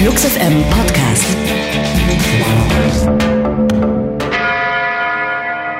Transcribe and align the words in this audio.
Flux 0.00 0.26
FM 0.26 0.62
Podcast. 0.70 1.24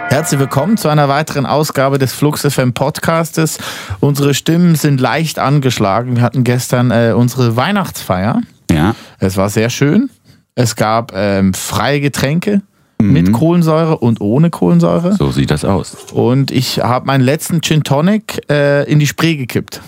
Herzlich 0.08 0.40
willkommen 0.40 0.76
zu 0.76 0.88
einer 0.88 1.08
weiteren 1.08 1.46
Ausgabe 1.46 1.98
des 1.98 2.14
Flux 2.14 2.40
FM 2.40 2.72
Podcastes. 2.72 3.58
Unsere 4.00 4.34
Stimmen 4.34 4.74
sind 4.74 5.00
leicht 5.00 5.38
angeschlagen. 5.38 6.16
Wir 6.16 6.22
hatten 6.24 6.42
gestern 6.42 6.90
äh, 6.90 7.14
unsere 7.16 7.54
Weihnachtsfeier. 7.54 8.42
Ja. 8.72 8.96
Es 9.20 9.36
war 9.36 9.50
sehr 9.50 9.70
schön. 9.70 10.10
Es 10.56 10.74
gab 10.74 11.12
ähm, 11.14 11.54
freie 11.54 12.00
Getränke 12.00 12.62
mit 13.00 13.32
Kohlensäure 13.32 13.98
und 13.98 14.20
ohne 14.20 14.50
Kohlensäure. 14.50 15.14
So 15.14 15.30
sieht 15.30 15.52
das 15.52 15.64
aus. 15.64 15.96
Und 16.12 16.50
ich 16.50 16.80
habe 16.80 17.06
meinen 17.06 17.22
letzten 17.22 17.60
Gin 17.60 17.84
Tonic 17.84 18.42
äh, 18.50 18.82
in 18.90 18.98
die 18.98 19.06
Spree 19.06 19.36
gekippt. 19.36 19.80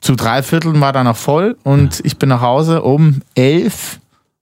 Zu 0.00 0.14
drei 0.14 0.42
Vierteln 0.42 0.80
war 0.80 0.94
er 0.94 1.04
noch 1.04 1.16
voll 1.16 1.56
und 1.64 2.00
ich 2.04 2.18
bin 2.18 2.28
nach 2.28 2.40
Hause 2.40 2.82
um 2.82 3.22
elf, 3.34 3.98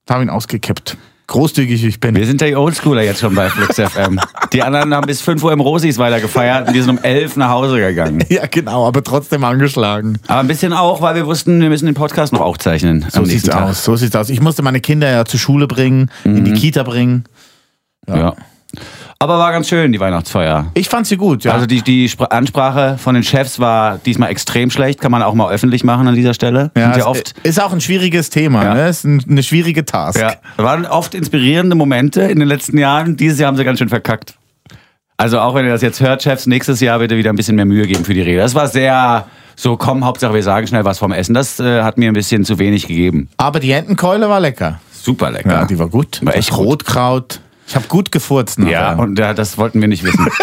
habe 0.09 0.23
ihn 0.23 0.29
ausgekippt. 0.29 0.97
Großzügig 1.27 1.83
ich 1.83 1.99
bin. 1.99 2.15
Wir 2.15 2.27
sind 2.27 2.39
ja 2.41 2.47
die 2.47 2.55
Oldschooler 2.55 3.01
jetzt 3.01 3.21
schon 3.21 3.33
bei 3.33 3.49
Flux 3.49 3.77
FM. 3.77 4.19
Die 4.53 4.61
anderen 4.61 4.93
haben 4.93 5.07
bis 5.07 5.21
5 5.21 5.43
Uhr 5.43 5.51
im 5.53 5.59
Rosis 5.59 5.97
weiter 5.97 6.19
gefeiert 6.19 6.67
und 6.67 6.75
die 6.75 6.81
sind 6.81 6.91
um 6.91 7.03
11 7.03 7.35
nach 7.37 7.49
Hause 7.49 7.79
gegangen. 7.79 8.23
Ja, 8.29 8.45
genau, 8.45 8.85
aber 8.87 9.03
trotzdem 9.03 9.43
angeschlagen. 9.43 10.19
Aber 10.27 10.41
ein 10.41 10.47
bisschen 10.47 10.71
auch, 10.73 11.01
weil 11.01 11.15
wir 11.15 11.25
wussten, 11.25 11.59
wir 11.61 11.69
müssen 11.69 11.87
den 11.87 11.95
Podcast 11.95 12.31
noch 12.31 12.41
aufzeichnen. 12.41 13.05
So 13.09 13.25
sieht's 13.25 13.49
aus, 13.49 13.83
so 13.83 13.95
sieht's 13.95 14.15
aus. 14.15 14.29
Ich 14.29 14.41
musste 14.41 14.61
meine 14.61 14.81
Kinder 14.81 15.09
ja 15.09 15.25
zur 15.25 15.39
Schule 15.39 15.67
bringen, 15.67 16.11
in 16.25 16.45
die 16.45 16.53
Kita 16.53 16.83
bringen. 16.83 17.23
Ja. 18.07 18.35
Aber 19.25 19.39
war 19.39 19.51
ganz 19.51 19.67
schön, 19.67 19.91
die 19.91 19.99
Weihnachtsfeier. 19.99 20.67
Ich 20.75 20.87
fand 20.87 21.07
sie 21.07 21.17
gut, 21.17 21.45
ja. 21.45 21.51
Also 21.53 21.65
die, 21.65 21.81
die 21.81 22.07
Spr- 22.07 22.29
Ansprache 22.29 22.99
von 22.99 23.15
den 23.15 23.23
Chefs 23.23 23.59
war 23.59 23.97
diesmal 23.97 24.29
extrem 24.29 24.69
schlecht, 24.69 25.01
kann 25.01 25.11
man 25.11 25.23
auch 25.23 25.33
mal 25.33 25.51
öffentlich 25.51 25.83
machen 25.83 26.07
an 26.07 26.13
dieser 26.13 26.35
Stelle. 26.35 26.69
ja, 26.77 26.83
Sind 26.83 26.91
ja 26.91 26.97
es 26.99 27.05
oft, 27.05 27.33
ist 27.41 27.59
auch 27.59 27.73
ein 27.73 27.81
schwieriges 27.81 28.29
Thema, 28.29 28.63
Ja. 28.63 28.73
ne? 28.75 28.87
Ist 28.87 29.03
ein, 29.03 29.23
eine 29.27 29.41
schwierige 29.41 29.83
Task. 29.83 30.19
ja, 30.19 30.35
waren 30.57 30.85
oft 30.85 31.15
inspirierende 31.15 31.75
Momente 31.75 32.21
in 32.21 32.37
den 32.37 32.47
letzten 32.47 32.77
Jahren. 32.77 33.17
Dieses 33.17 33.39
Jahr 33.39 33.47
haben 33.47 33.57
sie 33.57 33.63
ganz 33.63 33.79
schön 33.79 33.89
verkackt. 33.89 34.35
Also 35.17 35.39
auch 35.39 35.55
wenn 35.55 35.65
ihr 35.65 35.71
das 35.71 35.81
jetzt 35.81 36.01
hört, 36.01 36.21
Chefs, 36.21 36.45
nächstes 36.45 36.79
Jahr 36.81 36.99
bitte 36.99 37.17
wieder 37.17 37.31
ein 37.31 37.35
bisschen 37.35 37.55
mehr 37.55 37.65
Mühe 37.65 37.87
geben 37.87 38.05
für 38.05 38.13
die 38.13 38.21
Rede. 38.21 38.41
Das 38.41 38.53
war 38.53 38.67
sehr 38.67 39.25
so, 39.55 39.75
komm, 39.77 40.05
Hauptsache 40.05 40.33
wir 40.35 40.43
sagen 40.43 40.67
schnell 40.67 40.85
was 40.85 40.99
vom 40.99 41.11
Essen. 41.13 41.33
Das 41.33 41.59
äh, 41.59 41.81
hat 41.81 41.97
mir 41.97 42.09
ein 42.09 42.13
bisschen 42.13 42.45
zu 42.45 42.59
wenig 42.59 42.87
gegeben. 42.87 43.29
Aber 43.37 43.59
die 43.59 43.71
Entenkeule 43.71 44.29
war 44.29 44.39
lecker. 44.39 44.79
Super 44.91 45.31
lecker. 45.31 45.49
Ja, 45.49 45.65
die 45.65 45.79
war 45.79 45.87
gut. 45.87 46.19
War 46.23 46.35
echt. 46.35 46.55
Rotkraut. 46.57 47.39
Ich 47.67 47.75
habe 47.75 47.87
gut 47.87 48.11
gefurzt. 48.11 48.59
Ja, 48.59 48.65
nachher. 48.91 48.99
und 48.99 49.19
äh, 49.19 49.33
das 49.33 49.57
wollten 49.57 49.81
wir 49.81 49.87
nicht 49.87 50.03
wissen. 50.03 50.27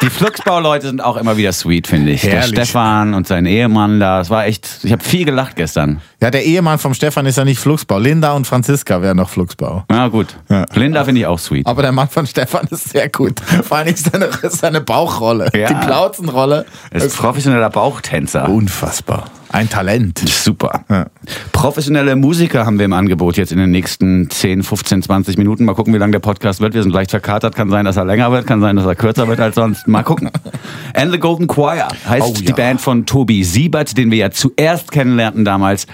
Die 0.00 0.08
Fluxbau-Leute 0.08 0.86
sind 0.86 1.04
auch 1.04 1.18
immer 1.18 1.36
wieder 1.36 1.52
sweet, 1.52 1.86
finde 1.86 2.12
ich. 2.12 2.22
Herrlich. 2.22 2.54
Der 2.54 2.64
Stefan 2.64 3.12
und 3.12 3.26
sein 3.26 3.44
Ehemann 3.44 4.00
da, 4.00 4.18
das 4.18 4.30
war 4.30 4.46
echt, 4.46 4.78
ich 4.84 4.90
habe 4.90 5.04
viel 5.04 5.26
gelacht 5.26 5.54
gestern. 5.56 6.00
ja, 6.22 6.30
der 6.30 6.44
Ehemann 6.46 6.78
vom 6.78 6.94
Stefan 6.94 7.26
ist 7.26 7.36
ja 7.36 7.44
nicht 7.44 7.60
Flugsbau. 7.60 7.98
Linda 7.98 8.32
und 8.32 8.46
Franziska 8.46 9.02
wären 9.02 9.18
noch 9.18 9.28
Flugsbau. 9.28 9.84
Na 9.90 10.08
gut. 10.08 10.34
Ja. 10.48 10.64
Linda 10.72 11.04
finde 11.04 11.20
ich 11.20 11.26
auch 11.26 11.38
sweet. 11.38 11.66
Aber 11.66 11.82
der 11.82 11.92
Mann 11.92 12.08
von 12.08 12.26
Stefan 12.26 12.66
ist 12.70 12.88
sehr 12.88 13.10
gut. 13.10 13.38
Vor 13.40 13.76
allem 13.76 13.94
seine, 13.94 14.30
seine 14.48 14.80
Bauchrolle. 14.80 15.50
Ja. 15.54 15.68
Die 15.68 15.86
Plauzenrolle. 15.86 16.64
Er 16.90 17.02
ist 17.02 17.14
professioneller 17.14 17.68
Bauchtänzer. 17.68 18.48
Unfassbar. 18.48 19.26
Ein 19.52 19.68
Talent. 19.68 20.18
Super. 20.18 20.82
Ja. 20.88 21.06
Professionelle 21.52 22.16
Musiker 22.16 22.64
haben 22.64 22.78
wir 22.78 22.86
im 22.86 22.94
Angebot 22.94 23.36
jetzt 23.36 23.52
in 23.52 23.58
den 23.58 23.70
nächsten 23.70 24.30
10, 24.30 24.62
15, 24.62 25.02
20 25.02 25.36
Minuten. 25.36 25.66
Mal 25.66 25.74
gucken, 25.74 25.92
wie 25.92 25.98
lang 25.98 26.10
der 26.10 26.20
Podcast 26.20 26.62
wird. 26.62 26.72
Wir 26.72 26.82
sind 26.82 26.90
leicht 26.90 27.10
verkatert. 27.10 27.54
Kann 27.54 27.68
sein, 27.68 27.84
dass 27.84 27.98
er 27.98 28.06
länger 28.06 28.32
wird. 28.32 28.46
Kann 28.46 28.62
sein, 28.62 28.76
dass 28.76 28.86
er 28.86 28.94
kürzer 28.94 29.28
wird 29.28 29.40
als 29.40 29.54
sonst. 29.56 29.86
Mal 29.86 30.04
gucken. 30.04 30.30
And 30.94 31.12
the 31.12 31.18
Golden 31.18 31.48
Choir 31.48 31.88
heißt 32.08 32.26
Oh, 32.26 32.32
die 32.32 32.46
ja. 32.46 32.54
Band 32.54 32.80
von 32.80 33.04
Tobi 33.04 33.44
Siebert, 33.44 33.98
den 33.98 34.10
wir 34.10 34.18
ja 34.18 34.30
zuerst 34.30 34.90
kennenlernten 34.90 35.44
damals 35.44 35.86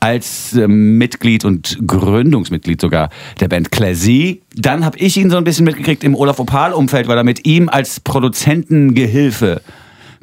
als 0.00 0.54
ähm, 0.54 0.98
Mitglied 0.98 1.44
und 1.44 1.78
Gründungsmitglied 1.86 2.80
sogar 2.80 3.10
der 3.38 3.46
Band 3.46 3.70
Classy. 3.70 4.42
Dann 4.56 4.84
habe 4.84 4.98
ich 4.98 5.16
ihn 5.16 5.30
so 5.30 5.36
ein 5.36 5.44
bisschen 5.44 5.64
mitgekriegt 5.64 6.02
im 6.02 6.16
Olaf 6.16 6.40
Opal-Umfeld, 6.40 7.06
weil 7.06 7.16
er 7.16 7.24
mit 7.24 7.46
ihm 7.46 7.68
als 7.68 8.00
Produzentengehilfe 8.00 9.62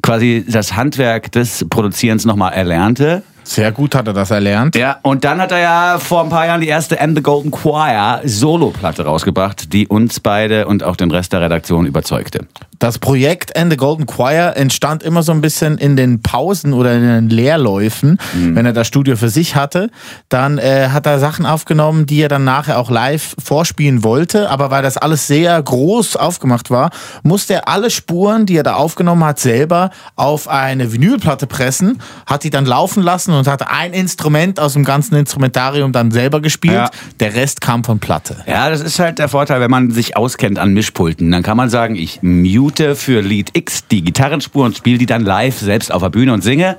quasi 0.02 0.44
das 0.46 0.74
Handwerk 0.76 1.32
des 1.32 1.66
Produzierens 1.70 2.24
nochmal 2.24 2.52
erlernte. 2.52 3.22
Sehr 3.44 3.72
gut 3.72 3.94
hat 3.94 4.06
er 4.06 4.12
das 4.12 4.30
erlernt. 4.30 4.76
Ja, 4.76 4.98
und 5.02 5.24
dann 5.24 5.40
hat 5.40 5.50
er 5.50 5.58
ja 5.58 5.98
vor 5.98 6.22
ein 6.22 6.28
paar 6.28 6.46
Jahren 6.46 6.60
die 6.60 6.68
erste 6.68 7.00
And 7.00 7.16
the 7.16 7.22
Golden 7.22 7.50
Choir 7.50 8.20
Solo-Platte 8.24 9.04
rausgebracht, 9.04 9.72
die 9.72 9.88
uns 9.88 10.20
beide 10.20 10.66
und 10.66 10.84
auch 10.84 10.96
den 10.96 11.10
Rest 11.10 11.32
der 11.32 11.40
Redaktion 11.40 11.86
überzeugte. 11.86 12.46
Das 12.82 12.98
Projekt 12.98 13.56
And 13.56 13.70
the 13.70 13.76
Golden 13.76 14.06
Choir 14.06 14.56
entstand 14.56 15.04
immer 15.04 15.22
so 15.22 15.30
ein 15.30 15.40
bisschen 15.40 15.78
in 15.78 15.94
den 15.94 16.20
Pausen 16.20 16.72
oder 16.72 16.92
in 16.96 17.02
den 17.02 17.28
Leerläufen, 17.30 18.18
Mhm. 18.34 18.56
wenn 18.56 18.66
er 18.66 18.72
das 18.72 18.88
Studio 18.88 19.14
für 19.14 19.28
sich 19.28 19.54
hatte. 19.54 19.88
Dann 20.28 20.58
äh, 20.58 20.88
hat 20.88 21.06
er 21.06 21.20
Sachen 21.20 21.46
aufgenommen, 21.46 22.06
die 22.06 22.20
er 22.20 22.28
dann 22.28 22.42
nachher 22.42 22.80
auch 22.80 22.90
live 22.90 23.36
vorspielen 23.38 24.02
wollte. 24.02 24.50
Aber 24.50 24.72
weil 24.72 24.82
das 24.82 24.96
alles 24.96 25.28
sehr 25.28 25.62
groß 25.62 26.16
aufgemacht 26.16 26.70
war, 26.70 26.90
musste 27.22 27.54
er 27.54 27.68
alle 27.68 27.88
Spuren, 27.88 28.46
die 28.46 28.56
er 28.56 28.64
da 28.64 28.74
aufgenommen 28.74 29.22
hat, 29.22 29.38
selber 29.38 29.90
auf 30.16 30.48
eine 30.48 30.92
Vinylplatte 30.92 31.46
pressen, 31.46 32.00
hat 32.26 32.42
die 32.42 32.50
dann 32.50 32.66
laufen 32.66 33.04
lassen 33.04 33.32
und 33.32 33.46
hat 33.46 33.62
ein 33.70 33.92
Instrument 33.92 34.58
aus 34.58 34.72
dem 34.72 34.82
ganzen 34.82 35.14
Instrumentarium 35.14 35.92
dann 35.92 36.10
selber 36.10 36.40
gespielt. 36.40 36.74
Ja. 36.74 36.90
Der 37.20 37.36
Rest 37.36 37.60
kam 37.60 37.84
von 37.84 38.00
Platte. 38.00 38.38
Ja, 38.48 38.70
das 38.70 38.80
ist 38.80 38.98
halt 38.98 39.20
der 39.20 39.28
Vorteil, 39.28 39.60
wenn 39.60 39.70
man 39.70 39.92
sich 39.92 40.16
auskennt 40.16 40.58
an 40.58 40.72
Mischpulten. 40.72 41.30
Dann 41.30 41.44
kann 41.44 41.56
man 41.56 41.70
sagen, 41.70 41.94
ich 41.94 42.18
mute 42.22 42.71
für 42.78 43.20
Lied 43.20 43.56
X 43.56 43.86
die 43.88 44.02
Gitarrenspur 44.02 44.64
und 44.64 44.76
spiele 44.76 44.98
die 44.98 45.06
dann 45.06 45.24
live 45.24 45.58
selbst 45.58 45.92
auf 45.92 46.02
der 46.02 46.10
Bühne 46.10 46.32
und 46.32 46.42
singe. 46.42 46.76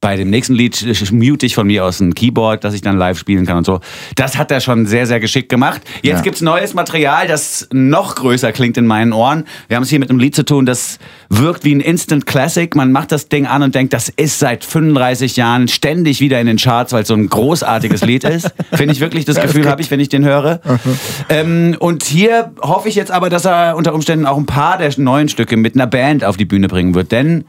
Bei 0.00 0.14
dem 0.16 0.28
nächsten 0.28 0.54
Lied 0.54 0.84
mute 1.10 1.46
ich 1.46 1.54
von 1.54 1.66
mir 1.66 1.84
aus 1.84 2.00
ein 2.00 2.14
Keyboard, 2.14 2.64
das 2.64 2.74
ich 2.74 2.82
dann 2.82 2.98
live 2.98 3.18
spielen 3.18 3.46
kann 3.46 3.56
und 3.56 3.64
so. 3.64 3.80
Das 4.14 4.36
hat 4.36 4.50
er 4.50 4.60
schon 4.60 4.84
sehr, 4.86 5.06
sehr 5.06 5.20
geschickt 5.20 5.48
gemacht. 5.48 5.80
Jetzt 6.02 6.18
Ja. 6.18 6.22
gibt's 6.22 6.42
neues 6.42 6.74
Material, 6.74 7.26
das 7.26 7.66
noch 7.72 8.14
größer 8.14 8.52
klingt 8.52 8.76
in 8.76 8.86
meinen 8.86 9.14
Ohren. 9.14 9.44
Wir 9.68 9.76
haben 9.76 9.84
es 9.84 9.88
hier 9.88 9.98
mit 9.98 10.10
einem 10.10 10.18
Lied 10.18 10.34
zu 10.36 10.44
tun, 10.44 10.66
das 10.66 10.98
wirkt 11.30 11.64
wie 11.64 11.74
ein 11.74 11.80
Instant 11.80 12.26
Classic. 12.26 12.74
Man 12.76 12.92
macht 12.92 13.10
das 13.10 13.28
Ding 13.28 13.46
an 13.46 13.62
und 13.62 13.74
denkt, 13.74 13.94
das 13.94 14.10
ist 14.10 14.38
seit 14.38 14.64
35 14.64 15.36
Jahren 15.36 15.66
ständig 15.66 16.20
wieder 16.20 16.40
in 16.40 16.46
den 16.46 16.58
Charts, 16.58 16.92
weil 16.92 17.02
es 17.02 17.08
so 17.08 17.14
ein 17.14 17.28
großartiges 17.28 18.04
Lied 18.04 18.24
ist. 18.24 18.52
Finde 18.74 18.92
ich 18.92 19.00
wirklich, 19.00 19.24
das 19.24 19.40
Gefühl 19.40 19.66
habe 19.68 19.80
ich, 19.80 19.90
wenn 19.90 20.00
ich 20.00 20.10
den 20.10 20.24
höre. 20.26 20.60
ähm, 21.30 21.74
und 21.78 22.04
hier 22.04 22.52
hoffe 22.60 22.88
ich 22.90 22.94
jetzt 22.96 23.10
aber, 23.10 23.30
dass 23.30 23.46
er 23.46 23.76
unter 23.76 23.94
Umständen 23.94 24.26
auch 24.26 24.36
ein 24.36 24.46
paar 24.46 24.76
der 24.78 24.92
neuen 24.98 25.28
Stücke 25.30 25.56
mit 25.56 25.74
einer 25.74 25.86
Band 25.86 26.22
auf 26.22 26.36
die 26.36 26.44
Bühne 26.44 26.68
bringen 26.68 26.94
wird. 26.94 27.12
Denn 27.12 27.44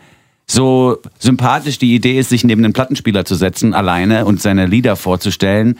so 0.49 0.97
sympathisch 1.19 1.77
die 1.77 1.93
Idee 1.93 2.17
ist, 2.19 2.29
sich 2.29 2.45
neben 2.45 2.63
einen 2.63 2.71
Plattenspieler 2.71 3.25
zu 3.25 3.35
setzen, 3.35 3.73
alleine 3.73 4.23
und 4.25 4.41
seine 4.41 4.65
Lieder 4.65 4.95
vorzustellen, 4.95 5.77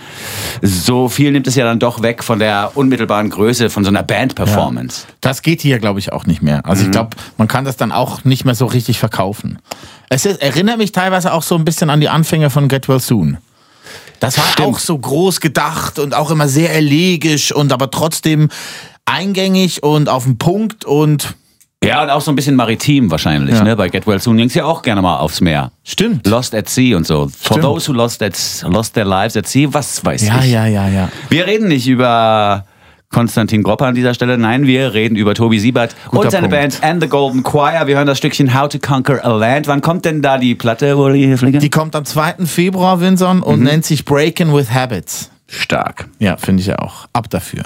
so 0.62 1.08
viel 1.08 1.32
nimmt 1.32 1.48
es 1.48 1.56
ja 1.56 1.64
dann 1.64 1.80
doch 1.80 2.02
weg 2.02 2.22
von 2.22 2.40
der 2.40 2.72
unmittelbaren 2.76 3.30
Größe 3.30 3.70
von 3.70 3.86
so 3.86 3.90
einer 3.90 4.04
Band-Performance. 4.04 5.06
Das 5.22 5.42
geht 5.42 5.62
hier, 5.62 5.80
glaube 5.80 6.00
ich, 6.00 6.12
auch 6.12 6.26
nicht 6.26 6.42
mehr. 6.42 6.66
Also 6.66 6.82
Mhm. 6.82 6.88
ich 6.88 6.92
glaube, 6.92 7.12
man 7.38 7.48
kann 7.48 7.64
das 7.64 7.78
dann 7.78 7.94
auch 7.94 8.26
nicht 8.26 8.44
mehr 8.44 8.56
so 8.56 8.66
richtig 8.66 9.00
verkaufen. 9.00 9.60
Es 10.10 10.26
ist, 10.26 10.42
erinnert 10.42 10.78
mich 10.80 10.92
teilweise 10.92 11.32
auch 11.32 11.44
so 11.44 11.56
ein 11.56 11.64
bisschen 11.64 11.90
an 11.90 12.02
die 12.02 12.10
Anfänge 12.10 12.50
von 12.50 12.68
Get 12.68 12.90
Well 12.90 13.00
Soon. 13.00 13.38
Das 14.20 14.38
war 14.38 14.46
Stimmt. 14.52 14.68
auch 14.68 14.80
so 14.80 14.98
groß 14.98 15.40
gedacht 15.40 15.98
und 15.98 16.14
auch 16.14 16.30
immer 16.30 16.50
sehr 16.50 16.74
elegisch 16.74 17.54
und 17.54 17.72
aber 17.72 17.90
trotzdem 17.90 18.50
eingängig 19.06 19.82
und 19.84 20.10
auf 20.10 20.26
den 20.26 20.38
Punkt 20.38 20.84
und 20.84 21.36
Ja, 21.84 22.02
und 22.04 22.10
auch 22.10 22.22
so 22.22 22.32
ein 22.32 22.36
bisschen 22.36 22.56
maritim 22.56 23.12
wahrscheinlich. 23.12 23.56
Ja. 23.56 23.64
Ne? 23.64 23.76
Bei 23.76 23.88
Get 23.88 24.08
Well 24.08 24.20
Soon 24.20 24.38
ging 24.38 24.48
es 24.48 24.56
ja 24.56 24.66
auch 24.66 24.82
gerne 24.82 25.02
mal 25.02 25.18
aufs 25.18 25.42
Meer. 25.42 25.72
stimmt. 25.84 26.26
Lost 26.28 26.56
at 26.56 26.68
Sea 26.68 26.98
und 26.98 27.06
so. 27.06 27.28
For 27.28 27.58
Stimmt. 27.58 27.62
those 27.64 27.88
who 27.88 27.94
lost, 27.94 28.22
at, 28.24 28.36
lost 28.68 28.96
their 28.96 29.06
lives 29.06 29.38
at 29.38 29.48
sea, 29.48 29.68
was 29.72 30.04
weiß 30.04 30.28
Ja, 30.28 30.40
ich. 30.44 30.52
ja, 30.52 30.66
ja, 30.66 30.88
ja. 30.90 31.10
Wir 31.30 31.46
reden 31.46 31.68
nicht 31.68 31.88
über 31.88 32.66
Konstantin 33.10 33.62
Gropper 33.64 33.86
an 33.86 33.96
dieser 33.96 34.14
Stelle. 34.16 34.38
Nein, 34.40 34.66
wir 34.66 34.94
reden 34.96 35.16
über 35.16 35.34
Tobi 35.36 35.60
Siebert 35.60 35.96
Guter 36.10 36.24
und 36.26 36.32
seine 36.32 36.50
Punkt. 36.50 36.82
Band 36.82 36.84
And 36.84 37.02
the 37.04 37.08
Golden 37.08 37.44
Choir. 37.44 37.86
Wir 37.86 37.96
hören 37.96 38.08
das 38.08 38.18
Stückchen 38.18 38.60
How 38.60 38.68
to 38.68 38.80
Conquer 38.80 39.24
a 39.24 39.30
Land. 39.38 39.68
Wann 39.68 39.82
kommt 39.82 40.04
denn 40.04 40.22
da 40.24 40.38
die 40.40 40.56
Platte, 40.56 40.98
Uli 40.98 41.38
Fliege? 41.38 41.60
Die 41.60 41.70
kommt 41.70 41.96
am 41.96 42.04
2. 42.06 42.46
Februar, 42.48 43.00
Winson, 43.00 43.38
Mhm. 43.38 43.44
und 43.44 43.62
nennt 43.64 43.86
sich 43.86 44.04
Breaking 44.04 44.54
with 44.54 44.72
Habits. 44.74 45.30
Stark. 45.48 46.10
Ja, 46.20 46.36
finde 46.38 46.62
ich 46.62 46.68
ja 46.68 46.80
auch. 46.80 47.06
Ab 47.14 47.30
dafür. 47.30 47.64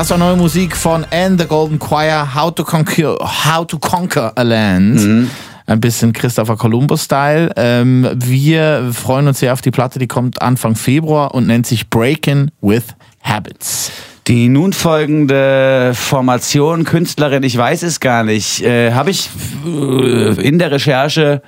Das 0.00 0.08
war 0.08 0.16
neue 0.16 0.36
Musik 0.36 0.74
von 0.74 1.04
Anne 1.10 1.36
the 1.38 1.44
Golden 1.44 1.78
Choir, 1.78 2.34
How 2.34 2.54
to 2.54 2.64
Conquer, 2.64 3.18
How 3.20 3.66
to 3.66 3.78
Conquer 3.78 4.32
a 4.34 4.40
Land. 4.40 5.28
Ein 5.66 5.78
bisschen 5.78 6.14
Christopher 6.14 6.56
Columbus-Style. 6.56 7.52
Ähm, 7.56 8.08
wir 8.14 8.92
freuen 8.94 9.28
uns 9.28 9.40
sehr 9.40 9.52
auf 9.52 9.60
die 9.60 9.70
Platte, 9.70 9.98
die 9.98 10.06
kommt 10.06 10.40
Anfang 10.40 10.74
Februar 10.74 11.34
und 11.34 11.46
nennt 11.46 11.66
sich 11.66 11.90
Breaking 11.90 12.50
with 12.62 12.84
Habits. 13.22 13.92
Die 14.26 14.48
nun 14.48 14.72
folgende 14.72 15.92
Formation, 15.92 16.84
Künstlerin, 16.84 17.42
ich 17.42 17.58
weiß 17.58 17.82
es 17.82 18.00
gar 18.00 18.24
nicht, 18.24 18.62
äh, 18.62 18.92
habe 18.92 19.10
ich 19.10 19.28
äh, 19.66 20.40
in 20.40 20.58
der 20.58 20.70
Recherche 20.70 21.42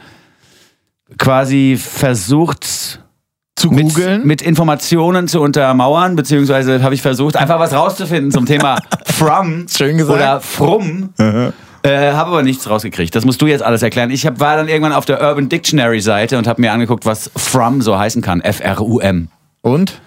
quasi 1.17 1.79
versucht 1.81 3.02
Zu 3.57 3.71
mit, 3.71 3.89
googeln. 3.89 4.27
mit 4.27 4.43
Informationen 4.43 5.29
zu 5.29 5.41
untermauern, 5.41 6.17
beziehungsweise 6.17 6.83
habe 6.83 6.95
ich 6.95 7.03
versucht, 7.03 7.37
einfach 7.37 7.59
was 7.59 7.73
rauszufinden 7.73 8.31
zum 8.31 8.47
Thema 8.47 8.79
From 9.05 9.67
Schön 9.69 9.99
gesagt. 9.99 10.19
oder 10.19 10.41
Frum. 10.41 11.11
Äh, 11.85 12.13
habe 12.13 12.31
aber 12.31 12.43
nichts 12.43 12.69
rausgekriegt. 12.69 13.15
Das 13.15 13.25
musst 13.25 13.43
du 13.43 13.47
jetzt 13.47 13.63
alles 13.63 13.83
erklären. 13.83 14.11
Ich 14.11 14.25
hab, 14.25 14.41
war 14.41 14.57
dann 14.57 14.69
irgendwann 14.69 14.93
auf 14.93 15.05
der 15.05 15.21
Urban 15.21 15.49
Dictionary 15.49 16.01
Seite 16.01 16.39
und 16.39 16.47
habe 16.47 16.61
mir 16.61 16.73
angeguckt, 16.73 17.05
was 17.05 17.31
From 17.37 17.83
so 17.83 17.99
heißen 17.99 18.23
kann. 18.23 18.41
F-R-U-M. 18.41 19.29
Und? 19.63 20.01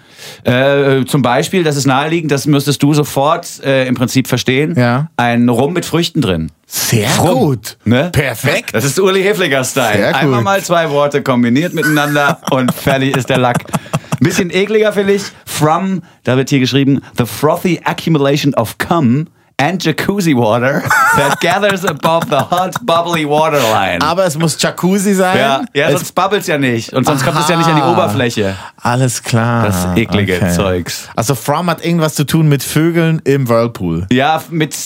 Äh, 0.44 1.04
zum 1.04 1.22
Beispiel, 1.22 1.62
das 1.62 1.76
ist 1.76 1.86
naheliegend, 1.86 2.32
das 2.32 2.46
müsstest 2.46 2.82
du 2.82 2.94
sofort 2.94 3.62
äh, 3.62 3.86
im 3.86 3.94
Prinzip 3.94 4.26
verstehen. 4.26 4.74
Ja. 4.76 5.08
Ein 5.16 5.48
Rum 5.48 5.74
mit 5.74 5.84
Früchten 5.84 6.20
drin. 6.20 6.50
Sehr 6.66 7.08
Frum. 7.08 7.38
gut. 7.38 7.78
Ne? 7.84 8.10
Perfekt. 8.10 8.74
Das 8.74 8.84
ist 8.84 8.98
Uli 8.98 9.22
Hefliger-Style. 9.22 9.98
Sehr 9.98 10.12
gut. 10.12 10.20
Einmal 10.20 10.42
mal 10.42 10.62
zwei 10.62 10.90
Worte 10.90 11.22
kombiniert 11.22 11.74
miteinander 11.74 12.40
und 12.50 12.74
fertig 12.74 13.16
ist 13.16 13.28
der 13.28 13.38
Lack. 13.38 13.64
Ein 13.64 14.18
bisschen 14.20 14.50
ekliger 14.50 14.92
finde 14.92 15.14
ich. 15.14 15.22
From, 15.44 16.02
da 16.24 16.36
wird 16.36 16.50
hier 16.50 16.60
geschrieben, 16.60 17.02
the 17.16 17.24
frothy 17.24 17.80
accumulation 17.84 18.52
of 18.54 18.76
cum 18.78 19.28
and 19.58 19.82
jacuzzi 19.82 20.34
water 20.36 20.82
that 21.16 21.40
gathers 21.40 21.84
above 21.84 22.26
the 22.28 22.36
hot, 22.50 22.74
bubbly 22.84 23.24
waterline. 23.26 24.02
Aber 24.02 24.24
es 24.26 24.36
muss 24.36 24.60
Jacuzzi 24.60 25.14
sein. 25.14 25.38
ja, 25.38 25.64
ja, 25.72 25.86
es, 25.86 25.92
sonst 25.92 26.14
bubbelt's 26.14 26.46
ja 26.46 26.58
nicht. 26.58 26.92
Und 26.92 27.06
sonst 27.06 27.24
kommt 27.24 27.38
es 27.38 27.48
ja 27.48 27.56
nicht 27.56 27.68
an 27.68 27.76
die 27.76 27.82
Aha. 27.82 27.92
Oberfläche. 27.92 28.54
Alles 28.82 29.22
klar. 29.22 29.66
Das 29.66 29.96
eklige 29.96 30.40
Zeugs. 30.54 31.08
Also 31.16 31.34
From 31.34 31.70
hat 31.70 31.84
irgendwas 31.84 32.14
zu 32.14 32.24
tun 32.24 32.48
mit 32.48 32.62
Vögeln 32.62 33.20
im 33.24 33.48
Whirlpool. 33.48 34.06
Ja, 34.10 34.42
mit 34.50 34.76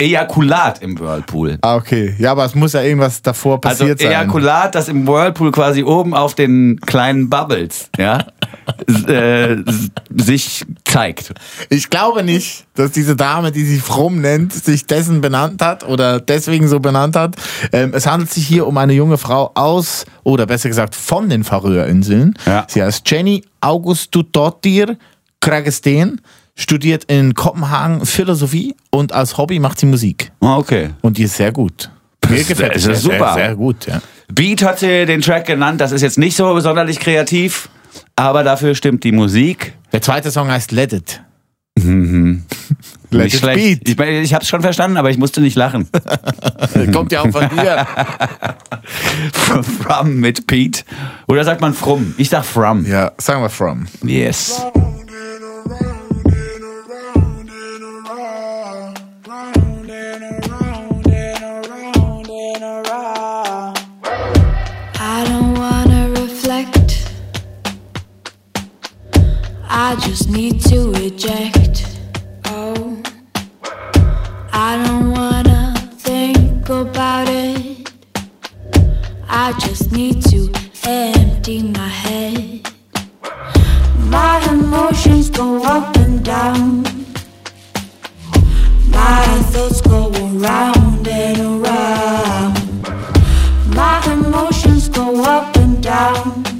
Ejakulat 0.00 0.82
im 0.82 0.98
Whirlpool. 0.98 1.58
Ah, 1.62 1.76
okay. 1.76 2.14
Ja, 2.18 2.32
aber 2.32 2.44
es 2.44 2.54
muss 2.54 2.72
ja 2.72 2.82
irgendwas 2.82 3.22
davor 3.22 3.60
Also 3.62 3.84
passiert 3.84 4.00
sein. 4.00 4.08
Ejakulat, 4.08 4.74
das 4.74 4.88
im 4.88 5.06
Whirlpool 5.06 5.50
quasi 5.50 5.82
oben 5.82 6.14
auf 6.14 6.34
den 6.34 6.80
kleinen 6.80 7.28
Bubbles, 7.28 7.90
ja, 7.98 8.24
äh, 9.06 9.56
sich 10.16 10.64
zeigt. 10.84 11.32
Ich 11.68 11.90
glaube 11.90 12.22
nicht, 12.22 12.66
dass 12.74 12.92
diese 12.92 13.16
Dame, 13.16 13.52
die 13.52 13.64
sich 13.64 13.82
Fromm 13.82 14.20
nennt, 14.20 14.52
sich 14.52 14.86
dessen 14.86 15.20
benannt 15.20 15.62
hat 15.62 15.86
oder 15.86 16.20
deswegen 16.20 16.68
so 16.68 16.80
benannt 16.80 17.16
hat. 17.16 17.36
Ähm, 17.72 17.92
es 17.94 18.06
handelt 18.06 18.32
sich 18.32 18.46
hier 18.46 18.66
um 18.66 18.76
eine 18.78 18.92
junge 18.92 19.18
Frau 19.18 19.50
aus, 19.54 20.06
oder 20.22 20.46
besser 20.46 20.68
gesagt 20.68 20.94
von 20.94 21.28
den 21.28 21.44
Färöerinseln. 21.44 22.34
Ja. 22.46 22.66
Sie 22.68 22.82
heißt 22.82 23.08
Jenny 23.10 23.44
Augustudottir 23.60 24.96
Kragesteen, 25.40 26.20
studiert 26.56 27.04
in 27.04 27.34
Kopenhagen 27.34 28.04
Philosophie 28.06 28.74
und 28.90 29.12
als 29.12 29.36
Hobby 29.38 29.58
macht 29.58 29.78
sie 29.80 29.86
Musik. 29.86 30.32
Ah, 30.40 30.56
Okay. 30.56 30.90
Und 31.02 31.18
die 31.18 31.22
ist 31.24 31.36
sehr 31.36 31.52
gut. 31.52 31.90
Mir 32.28 32.38
Das 32.38 32.48
gefällt 32.48 32.76
ist 32.76 32.86
es 32.86 33.02
sehr, 33.02 33.12
super. 33.18 33.34
Sehr, 33.34 33.44
sehr 33.46 33.56
gut, 33.56 33.86
ja. 33.86 34.00
Beat 34.32 34.62
hat 34.62 34.78
sie 34.78 35.06
den 35.06 35.20
Track 35.22 35.46
genannt, 35.46 35.80
das 35.80 35.90
ist 35.92 36.02
jetzt 36.02 36.18
nicht 36.18 36.36
so 36.36 36.60
sonderlich 36.60 37.00
kreativ, 37.00 37.68
aber 38.14 38.44
dafür 38.44 38.74
stimmt 38.74 39.02
die 39.04 39.12
Musik. 39.12 39.72
Der 39.92 40.02
zweite 40.02 40.30
Song 40.30 40.48
heißt 40.50 40.70
Let 40.72 40.92
It. 40.92 41.22
Nicht 41.82 42.44
Let 43.10 43.32
It 43.34 43.40
schlecht. 43.40 43.84
Beat. 43.84 43.88
Ich, 43.88 43.96
mein, 43.96 44.08
ich 44.22 44.34
habe 44.34 44.42
es 44.42 44.48
schon 44.48 44.60
verstanden, 44.60 44.96
aber 44.96 45.10
ich 45.10 45.18
musste 45.18 45.40
nicht 45.40 45.56
lachen. 45.56 45.88
Kommt 46.92 47.10
ja 47.10 47.22
auch 47.22 47.30
von 47.30 47.48
dir. 47.48 47.86
From 49.32 50.16
mit 50.20 50.46
Pete. 50.46 50.82
Oder 51.26 51.44
sagt 51.44 51.60
man 51.60 51.74
Frum? 51.74 52.14
Ich 52.18 52.28
sag 52.28 52.44
From. 52.44 52.84
Ja, 52.86 53.12
sagen 53.18 53.42
wir 53.42 53.50
From. 53.50 53.86
Yes. 54.04 54.62
I 54.76 55.09
I 69.82 69.96
just 69.96 70.28
need 70.28 70.60
to 70.66 70.92
eject. 70.92 71.98
Oh, 72.44 73.02
I 74.52 74.76
don't 74.84 75.10
wanna 75.10 75.74
think 75.96 76.68
about 76.68 77.26
it. 77.28 77.90
I 79.26 79.54
just 79.58 79.90
need 79.90 80.22
to 80.26 80.52
empty 80.84 81.62
my 81.62 81.88
head. 81.88 82.70
My 84.10 84.46
emotions 84.52 85.30
go 85.30 85.62
up 85.64 85.96
and 85.96 86.22
down. 86.22 86.82
My 88.90 89.24
thoughts 89.50 89.80
go 89.80 90.10
around 90.10 91.08
and 91.08 91.38
around. 91.40 92.82
My 93.74 93.98
emotions 94.12 94.90
go 94.90 95.24
up 95.24 95.56
and 95.56 95.82
down. 95.82 96.59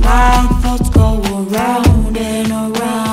My 0.00 0.48
thoughts 0.62 0.88
go 0.90 1.20
around 1.22 2.16
and 2.16 2.50
around, 2.52 3.09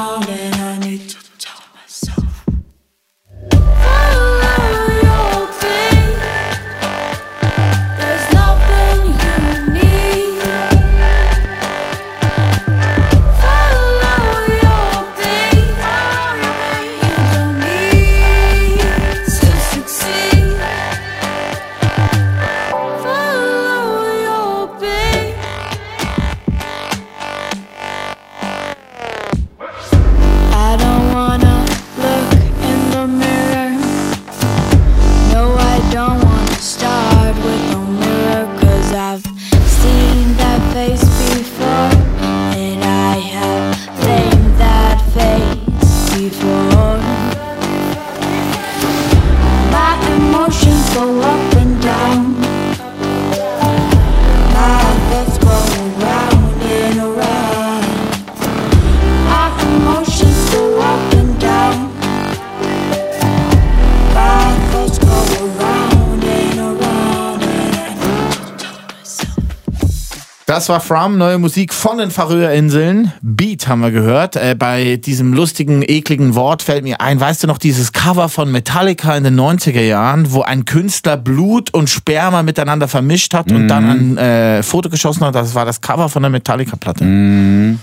Das 70.58 70.70
war 70.70 70.80
From, 70.80 71.20
neue 71.20 71.38
Musik 71.38 71.72
von 71.72 72.00
den 72.00 72.10
Färöerinseln. 72.10 73.14
Beat 73.22 73.68
haben 73.68 73.82
wir 73.82 73.92
gehört. 73.92 74.36
Äh, 74.36 74.56
bei 74.58 74.96
diesem 74.96 75.32
lustigen, 75.32 75.84
ekligen 75.84 76.34
Wort 76.34 76.64
fällt 76.64 76.84
mir 76.84 77.00
ein, 77.00 77.20
weißt 77.20 77.44
du 77.44 77.48
noch, 77.48 77.60
dieses 77.60 77.94
Cover 77.94 78.28
von 78.28 78.52
Metallica 78.52 79.16
in 79.16 79.24
den 79.24 79.40
90er 79.40 79.82
Jahren, 79.82 80.34
wo 80.34 80.42
ein 80.42 80.66
Künstler 80.66 81.16
Blut 81.16 81.72
und 81.76 81.92
Sperma 81.92 82.42
miteinander 82.42 82.88
vermischt 82.88 83.36
hat 83.36 83.52
und 83.52 83.68
dann 83.68 83.86
ein 83.86 84.18
äh, 84.18 84.64
Foto 84.64 84.90
geschossen 84.90 85.26
hat. 85.26 85.36
Das 85.36 85.54
war 85.54 85.66
das 85.66 85.80
Cover 85.80 86.10
von 86.10 86.24
der 86.24 86.32
Metallica-Platte. 86.32 87.06
Hm, 87.06 87.78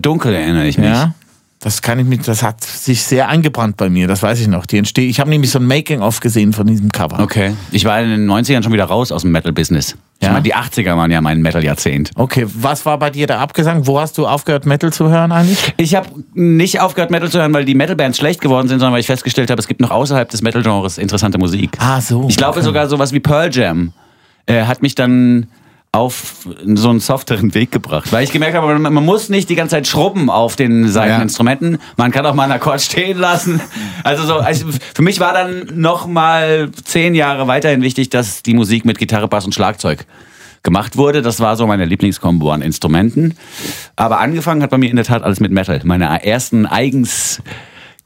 Dunkel 0.00 0.34
erinnere 0.34 0.68
ich 0.68 0.78
mich. 0.78 0.86
Ja. 0.86 1.14
Das 1.64 1.80
kann 1.80 1.98
ich 1.98 2.04
mit, 2.04 2.28
das 2.28 2.42
hat 2.42 2.62
sich 2.62 3.02
sehr 3.04 3.26
eingebrannt 3.30 3.78
bei 3.78 3.88
mir, 3.88 4.06
das 4.06 4.22
weiß 4.22 4.38
ich 4.38 4.48
noch. 4.48 4.66
Die 4.66 4.76
entsteht, 4.76 5.08
ich 5.08 5.18
habe 5.18 5.30
nämlich 5.30 5.50
so 5.50 5.58
ein 5.58 5.66
Making-of 5.66 6.20
gesehen 6.20 6.52
von 6.52 6.66
diesem 6.66 6.92
Cover. 6.92 7.20
Okay. 7.20 7.54
Ich 7.72 7.86
war 7.86 8.02
in 8.02 8.10
den 8.10 8.30
90ern 8.30 8.62
schon 8.62 8.74
wieder 8.74 8.84
raus 8.84 9.10
aus 9.10 9.22
dem 9.22 9.32
Metal-Business. 9.32 9.96
Ich 10.20 10.26
Ja? 10.26 10.32
meine, 10.32 10.42
die 10.42 10.54
80er 10.54 10.94
waren 10.94 11.10
ja 11.10 11.22
mein 11.22 11.40
Metal-Jahrzehnt. 11.40 12.10
Okay, 12.16 12.46
was 12.52 12.84
war 12.84 12.98
bei 12.98 13.08
dir 13.08 13.26
der 13.26 13.40
Abgesang? 13.40 13.86
Wo 13.86 13.98
hast 13.98 14.18
du 14.18 14.26
aufgehört, 14.26 14.66
Metal 14.66 14.92
zu 14.92 15.08
hören 15.08 15.32
eigentlich? 15.32 15.72
Ich 15.78 15.94
habe 15.94 16.06
nicht 16.34 16.80
aufgehört, 16.80 17.10
Metal 17.10 17.30
zu 17.30 17.38
hören, 17.38 17.54
weil 17.54 17.64
die 17.64 17.74
Metal-Bands 17.74 18.18
schlecht 18.18 18.42
geworden 18.42 18.68
sind, 18.68 18.80
sondern 18.80 18.92
weil 18.92 19.00
ich 19.00 19.06
festgestellt 19.06 19.50
habe, 19.50 19.58
es 19.58 19.66
gibt 19.66 19.80
noch 19.80 19.90
außerhalb 19.90 20.28
des 20.28 20.42
Metal-Genres 20.42 20.98
interessante 20.98 21.38
Musik. 21.38 21.78
Ah, 21.78 21.98
so. 22.02 22.26
Ich 22.28 22.36
glaube 22.36 22.58
okay. 22.58 22.64
sogar 22.66 22.88
sowas 22.88 23.12
wie 23.14 23.20
Pearl 23.20 23.48
Jam 23.50 23.94
äh, 24.44 24.64
hat 24.64 24.82
mich 24.82 24.94
dann 24.94 25.46
auf 25.94 26.48
so 26.74 26.90
einen 26.90 27.00
softeren 27.00 27.54
Weg 27.54 27.70
gebracht. 27.70 28.12
Weil 28.12 28.24
ich 28.24 28.32
gemerkt 28.32 28.56
habe, 28.56 28.78
man, 28.78 28.92
man 28.92 29.04
muss 29.04 29.28
nicht 29.28 29.48
die 29.48 29.54
ganze 29.54 29.76
Zeit 29.76 29.86
schrubben 29.86 30.28
auf 30.28 30.56
den 30.56 30.88
Seiteninstrumenten. 30.88 31.78
Man 31.96 32.10
kann 32.10 32.26
auch 32.26 32.34
mal 32.34 32.44
einen 32.44 32.52
Akkord 32.52 32.80
stehen 32.82 33.16
lassen. 33.18 33.60
Also 34.02 34.24
so, 34.24 34.34
also 34.34 34.66
für 34.94 35.02
mich 35.02 35.20
war 35.20 35.32
dann 35.32 35.68
noch 35.74 36.06
mal 36.06 36.70
zehn 36.84 37.14
Jahre 37.14 37.46
weiterhin 37.46 37.80
wichtig, 37.80 38.10
dass 38.10 38.42
die 38.42 38.54
Musik 38.54 38.84
mit 38.84 38.98
Gitarre, 38.98 39.28
Bass 39.28 39.44
und 39.44 39.54
Schlagzeug 39.54 40.04
gemacht 40.64 40.96
wurde. 40.96 41.22
Das 41.22 41.38
war 41.38 41.56
so 41.56 41.66
meine 41.66 41.84
Lieblingskombo 41.84 42.50
an 42.50 42.60
Instrumenten. 42.60 43.36
Aber 43.94 44.18
angefangen 44.18 44.62
hat 44.62 44.70
bei 44.70 44.78
mir 44.78 44.90
in 44.90 44.96
der 44.96 45.04
Tat 45.04 45.22
alles 45.22 45.38
mit 45.38 45.52
Metal. 45.52 45.80
Meine 45.84 46.24
ersten 46.24 46.66
eigens 46.66 47.40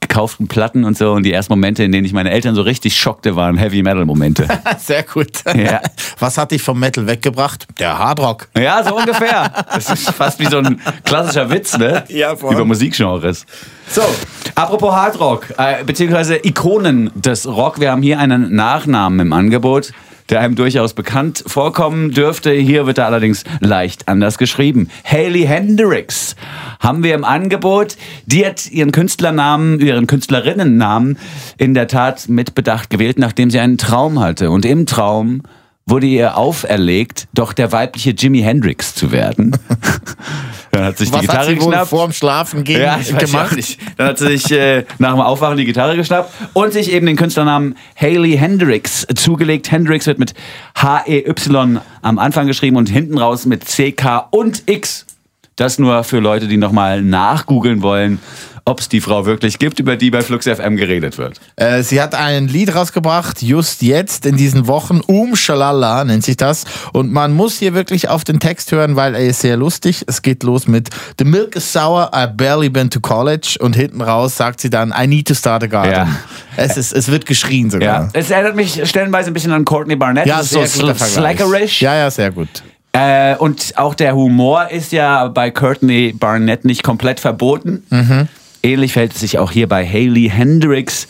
gekauften 0.08 0.48
Platten 0.48 0.84
und 0.84 0.96
so 0.96 1.12
und 1.12 1.22
die 1.22 1.32
ersten 1.32 1.52
Momente, 1.52 1.84
in 1.84 1.92
denen 1.92 2.04
ich 2.04 2.12
meine 2.12 2.30
Eltern 2.30 2.54
so 2.54 2.62
richtig 2.62 2.96
schockte, 2.96 3.36
waren 3.36 3.56
Heavy 3.56 3.82
Metal 3.82 4.04
Momente. 4.04 4.48
Sehr 4.78 5.02
gut. 5.02 5.44
Ja. 5.54 5.80
Was 6.18 6.38
hat 6.38 6.50
dich 6.50 6.62
vom 6.62 6.80
Metal 6.80 7.06
weggebracht? 7.06 7.66
Der 7.78 7.98
Hardrock. 7.98 8.48
Ja, 8.56 8.82
so 8.82 8.96
ungefähr. 8.96 9.52
Das 9.72 9.90
ist 9.90 10.10
fast 10.10 10.40
wie 10.40 10.46
so 10.46 10.58
ein 10.58 10.80
klassischer 11.04 11.50
Witz, 11.50 11.76
ne? 11.76 12.04
Ja, 12.08 12.34
voll. 12.34 12.54
Über 12.54 12.64
Musikgenres. 12.64 13.44
So, 13.90 14.02
apropos 14.54 14.92
Hardrock, 14.92 15.46
äh, 15.56 15.84
beziehungsweise 15.84 16.36
Ikonen 16.36 17.10
des 17.14 17.46
Rock. 17.46 17.80
Wir 17.80 17.92
haben 17.92 18.02
hier 18.02 18.18
einen 18.18 18.54
Nachnamen 18.54 19.20
im 19.20 19.32
Angebot, 19.32 19.92
der 20.30 20.40
einem 20.40 20.54
durchaus 20.54 20.94
bekannt 20.94 21.42
vorkommen 21.47 22.12
dürfte. 22.12 22.52
Hier 22.52 22.87
wird 22.87 22.99
er 22.99 23.06
allerdings 23.06 23.44
leicht 23.61 24.08
anders 24.08 24.38
geschrieben. 24.38 24.88
Hayley 25.04 25.44
Hendrix 25.44 26.37
haben 26.80 27.02
wir 27.02 27.14
im 27.14 27.25
Angebot. 27.25 27.97
Die 28.26 28.44
hat 28.44 28.70
ihren 28.70 28.92
Künstlernamen, 28.92 29.80
ihren 29.80 30.06
Künstlerinnennamen 30.06 31.18
in 31.56 31.75
der 31.75 31.88
Tat 31.88 32.28
mit 32.28 32.54
Bedacht 32.54 32.90
gewählt, 32.90 33.18
nachdem 33.18 33.50
sie 33.50 33.58
einen 33.58 33.78
Traum 33.78 34.20
hatte. 34.20 34.50
Und 34.50 34.64
im 34.64 34.87
Traum 34.87 35.42
wurde 35.88 36.07
ihr 36.07 36.37
auferlegt, 36.37 37.28
doch 37.35 37.52
der 37.52 37.73
weibliche 37.73 38.11
Jimi 38.11 38.40
Hendrix 38.40 38.95
zu 38.95 39.11
werden. 39.12 39.57
Dann 40.71 40.85
hat 40.85 40.99
sich 40.99 41.09
die 41.09 41.14
Was 41.14 41.21
hat 41.23 41.26
Gitarre 41.30 41.47
sie 41.50 41.61
wohl 41.61 41.66
geschnappt. 41.71 41.88
vorm 41.88 42.12
Schlafen 42.12 42.62
gehen 42.64 42.80
Ja, 42.83 42.99
gemacht? 43.18 43.57
nicht. 43.57 43.78
Dann 43.97 44.09
hat 44.09 44.18
sie 44.18 44.37
sich 44.37 44.50
äh, 44.52 44.85
nach 44.99 45.12
dem 45.12 45.21
Aufwachen 45.21 45.57
die 45.57 45.64
Gitarre 45.64 45.97
geschnappt 45.97 46.30
und 46.52 46.73
sich 46.75 46.92
eben 46.92 47.07
den 47.07 47.16
Künstlernamen 47.16 47.75
Hayley 47.97 48.37
Hendrix 48.37 49.07
zugelegt. 49.16 49.71
Hendrix 49.71 50.07
wird 50.07 50.18
mit 50.18 50.35
H-E-Y 50.76 51.80
am 52.02 52.18
Anfang 52.18 52.47
geschrieben 52.47 52.76
und 52.76 52.88
hinten 52.88 53.16
raus 53.18 53.47
mit 53.47 53.64
C-K 53.64 54.28
und 54.30 54.62
X. 54.66 55.07
Das 55.58 55.78
nur 55.78 56.04
für 56.04 56.20
Leute, 56.20 56.46
die 56.46 56.56
nochmal 56.56 57.02
nachgoogeln 57.02 57.82
wollen, 57.82 58.20
ob 58.64 58.78
es 58.78 58.88
die 58.88 59.00
Frau 59.00 59.26
wirklich 59.26 59.58
gibt, 59.58 59.80
über 59.80 59.96
die 59.96 60.10
bei 60.10 60.20
Flux 60.20 60.46
FM 60.46 60.76
geredet 60.76 61.18
wird. 61.18 61.40
Äh, 61.56 61.82
sie 61.82 62.00
hat 62.00 62.14
ein 62.14 62.46
Lied 62.46 62.74
rausgebracht, 62.74 63.42
just 63.42 63.82
jetzt 63.82 64.24
in 64.24 64.36
diesen 64.36 64.68
Wochen. 64.68 65.00
Um 65.06 65.34
Shalala 65.34 66.04
nennt 66.04 66.22
sich 66.22 66.36
das. 66.36 66.64
Und 66.92 67.10
man 67.12 67.32
muss 67.32 67.58
hier 67.58 67.74
wirklich 67.74 68.08
auf 68.08 68.22
den 68.22 68.38
Text 68.38 68.70
hören, 68.70 68.94
weil 68.94 69.16
er 69.16 69.24
ist 69.26 69.40
sehr 69.40 69.56
lustig. 69.56 70.04
Es 70.06 70.22
geht 70.22 70.44
los 70.44 70.68
mit 70.68 70.90
The 71.18 71.24
milk 71.24 71.56
is 71.56 71.72
sour, 71.72 72.10
I 72.14 72.26
barely 72.32 72.68
been 72.68 72.88
to 72.90 73.00
college. 73.00 73.56
Und 73.58 73.74
hinten 73.74 74.00
raus 74.00 74.36
sagt 74.36 74.60
sie 74.60 74.70
dann, 74.70 74.94
I 74.96 75.08
need 75.08 75.26
to 75.26 75.34
start 75.34 75.64
a 75.64 75.66
garden. 75.66 75.90
Ja. 75.92 76.08
Es, 76.56 76.76
ist, 76.76 76.92
es 76.92 77.08
wird 77.10 77.26
geschrien 77.26 77.68
sogar. 77.70 78.02
Ja. 78.02 78.08
Es 78.12 78.30
erinnert 78.30 78.54
mich 78.54 78.86
stellenweise 78.88 79.30
ein 79.30 79.34
bisschen 79.34 79.52
an 79.52 79.64
Courtney 79.64 79.96
Barnett. 79.96 80.26
Ja, 80.26 80.38
Das 80.38 80.50
so 80.50 80.60
ist 80.60 80.74
sehr 80.74 80.94
Vergleich. 80.94 81.08
slackerish. 81.10 81.82
Ja, 81.82 81.96
ja, 81.96 82.10
sehr 82.10 82.30
gut. 82.30 82.48
Äh, 82.92 83.37
und 83.37 83.75
auch 83.76 83.95
der 83.95 84.14
Humor 84.14 84.71
ist 84.71 84.92
ja 84.92 85.28
bei 85.28 85.50
Courtney 85.50 86.14
Barnett 86.18 86.64
nicht 86.64 86.83
komplett 86.83 87.21
verboten. 87.21 87.85
Mhm. 87.90 88.28
Ähnlich 88.62 88.92
verhält 88.92 89.12
es 89.12 89.21
sich 89.21 89.38
auch 89.38 89.52
hier 89.52 89.68
bei 89.68 89.87
Hayley 89.87 90.28
Hendrix, 90.28 91.07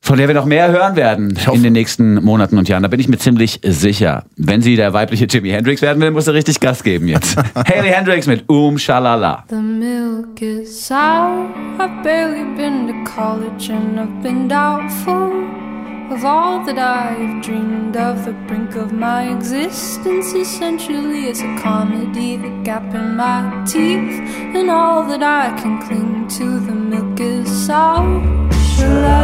von 0.00 0.18
der 0.18 0.28
wir 0.28 0.34
noch 0.34 0.44
mehr 0.44 0.70
hören 0.70 0.96
werden 0.96 1.38
in 1.52 1.62
den 1.62 1.72
nächsten 1.72 2.22
Monaten 2.22 2.58
und 2.58 2.68
Jahren. 2.68 2.82
Da 2.82 2.88
bin 2.88 3.00
ich 3.00 3.08
mir 3.08 3.18
ziemlich 3.18 3.60
sicher. 3.64 4.24
Wenn 4.36 4.60
sie 4.60 4.76
der 4.76 4.92
weibliche 4.92 5.26
Jimi 5.26 5.50
Hendrix 5.50 5.82
werden 5.82 6.00
will, 6.02 6.10
muss 6.10 6.26
er 6.26 6.34
richtig 6.34 6.60
Gas 6.60 6.82
geben 6.82 7.08
jetzt. 7.08 7.36
Hayley 7.54 7.90
Hendrix 7.90 8.26
mit 8.26 8.44
Um 8.48 8.78
Shalala. 8.78 9.44
The 9.48 9.56
milk 9.56 10.42
is 10.42 10.86
sour. 10.86 11.48
I've 11.78 12.02
barely 12.02 12.44
been 12.56 12.86
to 12.88 13.10
college 13.10 13.70
and 13.70 13.98
I've 13.98 14.22
been 14.22 14.48
doubtful 14.48 15.67
of 16.10 16.24
all 16.24 16.64
that 16.64 16.78
I've 16.78 17.42
dreamed 17.42 17.96
of. 17.96 18.24
The 18.24 18.32
brink 18.32 18.74
of 18.76 18.92
my 18.92 19.34
existence 19.34 20.32
essentially 20.32 21.26
is 21.26 21.40
a 21.40 21.58
comedy. 21.58 22.36
The 22.36 22.50
gap 22.64 22.94
in 22.94 23.16
my 23.16 23.64
teeth 23.66 24.20
and 24.56 24.70
all 24.70 25.04
that 25.08 25.22
I 25.22 25.58
can 25.60 25.80
cling 25.82 26.28
to. 26.38 26.60
The 26.60 26.74
milk 26.74 27.20
is 27.20 27.48
sour. 27.66 29.17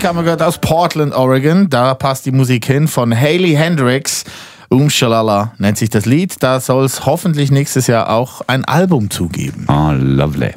Musik 0.00 0.08
haben 0.08 0.16
wir 0.16 0.22
gehört 0.22 0.42
aus 0.42 0.56
Portland, 0.56 1.14
Oregon. 1.14 1.68
Da 1.68 1.92
passt 1.92 2.24
die 2.24 2.30
Musik 2.30 2.64
hin 2.64 2.88
von 2.88 3.14
Hayley 3.14 3.52
Hendrix. 3.52 4.24
Um 4.70 4.88
Shalala 4.88 5.52
nennt 5.58 5.76
sich 5.76 5.90
das 5.90 6.06
Lied. 6.06 6.42
Da 6.42 6.58
soll 6.58 6.86
es 6.86 7.04
hoffentlich 7.04 7.50
nächstes 7.50 7.86
Jahr 7.86 8.08
auch 8.08 8.40
ein 8.46 8.64
Album 8.64 9.10
zugeben. 9.10 9.66
Oh, 9.68 9.92
lovely. 9.92 10.52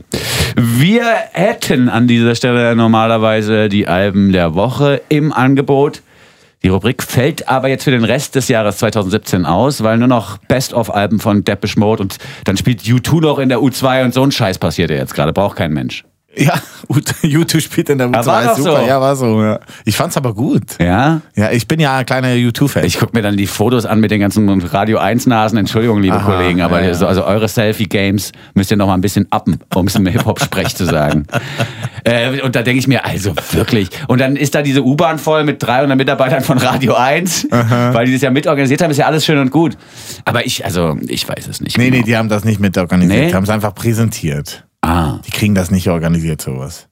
Wir 0.55 1.03
hätten 1.33 1.89
an 1.89 2.07
dieser 2.07 2.35
Stelle 2.35 2.73
normalerweise 2.73 3.67
die 3.67 3.85
Alben 3.85 4.31
der 4.31 4.55
Woche 4.55 5.01
im 5.09 5.33
Angebot. 5.33 6.03
Die 6.63 6.69
Rubrik 6.69 7.03
fällt 7.03 7.49
aber 7.49 7.67
jetzt 7.67 7.83
für 7.83 7.91
den 7.91 8.05
Rest 8.05 8.35
des 8.35 8.47
Jahres 8.47 8.77
2017 8.77 9.45
aus, 9.45 9.83
weil 9.83 9.97
nur 9.97 10.07
noch 10.07 10.37
Best-of-Alben 10.37 11.19
von 11.19 11.43
Depeche 11.43 11.77
Mode 11.77 12.01
und 12.01 12.15
dann 12.45 12.55
spielt 12.55 12.83
U2 12.83 13.19
noch 13.19 13.39
in 13.39 13.49
der 13.49 13.59
U2 13.59 14.05
und 14.05 14.13
so 14.13 14.23
ein 14.23 14.31
Scheiß 14.31 14.57
passiert 14.57 14.89
ja 14.89 14.95
jetzt 14.95 15.13
gerade. 15.13 15.33
Braucht 15.33 15.57
kein 15.57 15.73
Mensch. 15.73 16.05
Ja, 16.35 16.53
YouTube 17.21 17.61
spielt 17.61 17.89
in 17.89 17.97
der 17.99 18.07
U2. 18.07 18.25
war 18.25 18.43
doch 18.45 18.57
super. 18.57 18.81
so. 18.81 18.87
Ja, 18.87 18.99
war 18.99 19.15
so. 19.15 19.41
Ja. 19.43 19.59
Ich 19.85 19.95
fand's 19.95 20.17
aber 20.17 20.33
gut. 20.33 20.63
Ja? 20.79 21.21
Ja, 21.35 21.51
ich 21.51 21.67
bin 21.67 21.79
ja 21.79 21.97
ein 21.97 22.05
kleiner 22.05 22.29
U2-Fan. 22.29 22.85
Ich 22.85 22.97
gucke 22.97 23.11
mir 23.15 23.21
dann 23.21 23.37
die 23.37 23.45
Fotos 23.45 23.85
an 23.85 23.99
mit 23.99 24.09
den 24.11 24.19
ganzen 24.19 24.49
Radio 24.63 24.97
1 24.97 25.27
Nasen. 25.27 25.57
Entschuldigung, 25.59 26.01
liebe 26.01 26.15
Aha, 26.15 26.25
Kollegen, 26.31 26.61
aber 26.61 26.81
ja, 26.81 26.87
ja. 26.87 26.93
so- 26.95 27.05
also 27.07 27.23
eure 27.23 27.47
Selfie-Games 27.47 28.31
müsst 28.55 28.71
ihr 28.71 28.77
noch 28.77 28.87
mal 28.87 28.95
ein 28.95 29.01
bisschen 29.01 29.27
uppen, 29.33 29.59
um 29.75 29.85
es 29.87 29.95
im 29.95 30.05
Hip-Hop-Sprech 30.07 30.75
zu 30.75 30.85
sagen. 30.85 31.25
Äh, 32.05 32.41
und 32.41 32.53
da 32.53 32.63
denke 32.63 32.79
ich 32.79 32.87
mir, 32.89 33.05
also 33.05 33.33
wirklich. 33.51 33.87
Und 34.09 34.19
dann 34.19 34.35
ist 34.35 34.53
da 34.55 34.61
diese 34.61 34.83
U-Bahn 34.83 35.19
voll 35.19 35.45
mit 35.45 35.63
300 35.63 35.97
Mitarbeitern 35.97 36.43
von 36.43 36.57
Radio 36.57 36.95
1, 36.95 37.47
weil 37.49 38.05
die 38.07 38.11
das 38.11 38.21
ja 38.21 38.29
mitorganisiert 38.29 38.81
haben, 38.81 38.91
ist 38.91 38.97
ja 38.97 39.05
alles 39.05 39.23
schön 39.25 39.37
und 39.37 39.51
gut. 39.51 39.77
Aber 40.25 40.45
ich, 40.45 40.65
also, 40.65 40.97
ich 41.07 41.25
weiß 41.29 41.47
es 41.47 41.61
nicht. 41.61 41.77
nee, 41.77 41.85
genau. 41.85 41.97
nee, 41.99 42.03
die 42.03 42.17
haben 42.17 42.27
das 42.27 42.43
nicht 42.43 42.59
mit 42.59 42.77
organisiert. 42.77 43.17
Nee? 43.21 43.27
Die 43.29 43.33
haben 43.33 43.45
es 43.45 43.49
einfach 43.49 43.73
präsentiert. 43.73 44.65
Ah, 44.83 45.19
Die 45.25 45.31
kriegen 45.31 45.55
das 45.55 45.71
nicht 45.71 45.89
organisiert, 45.89 46.41
sowas. 46.41 46.87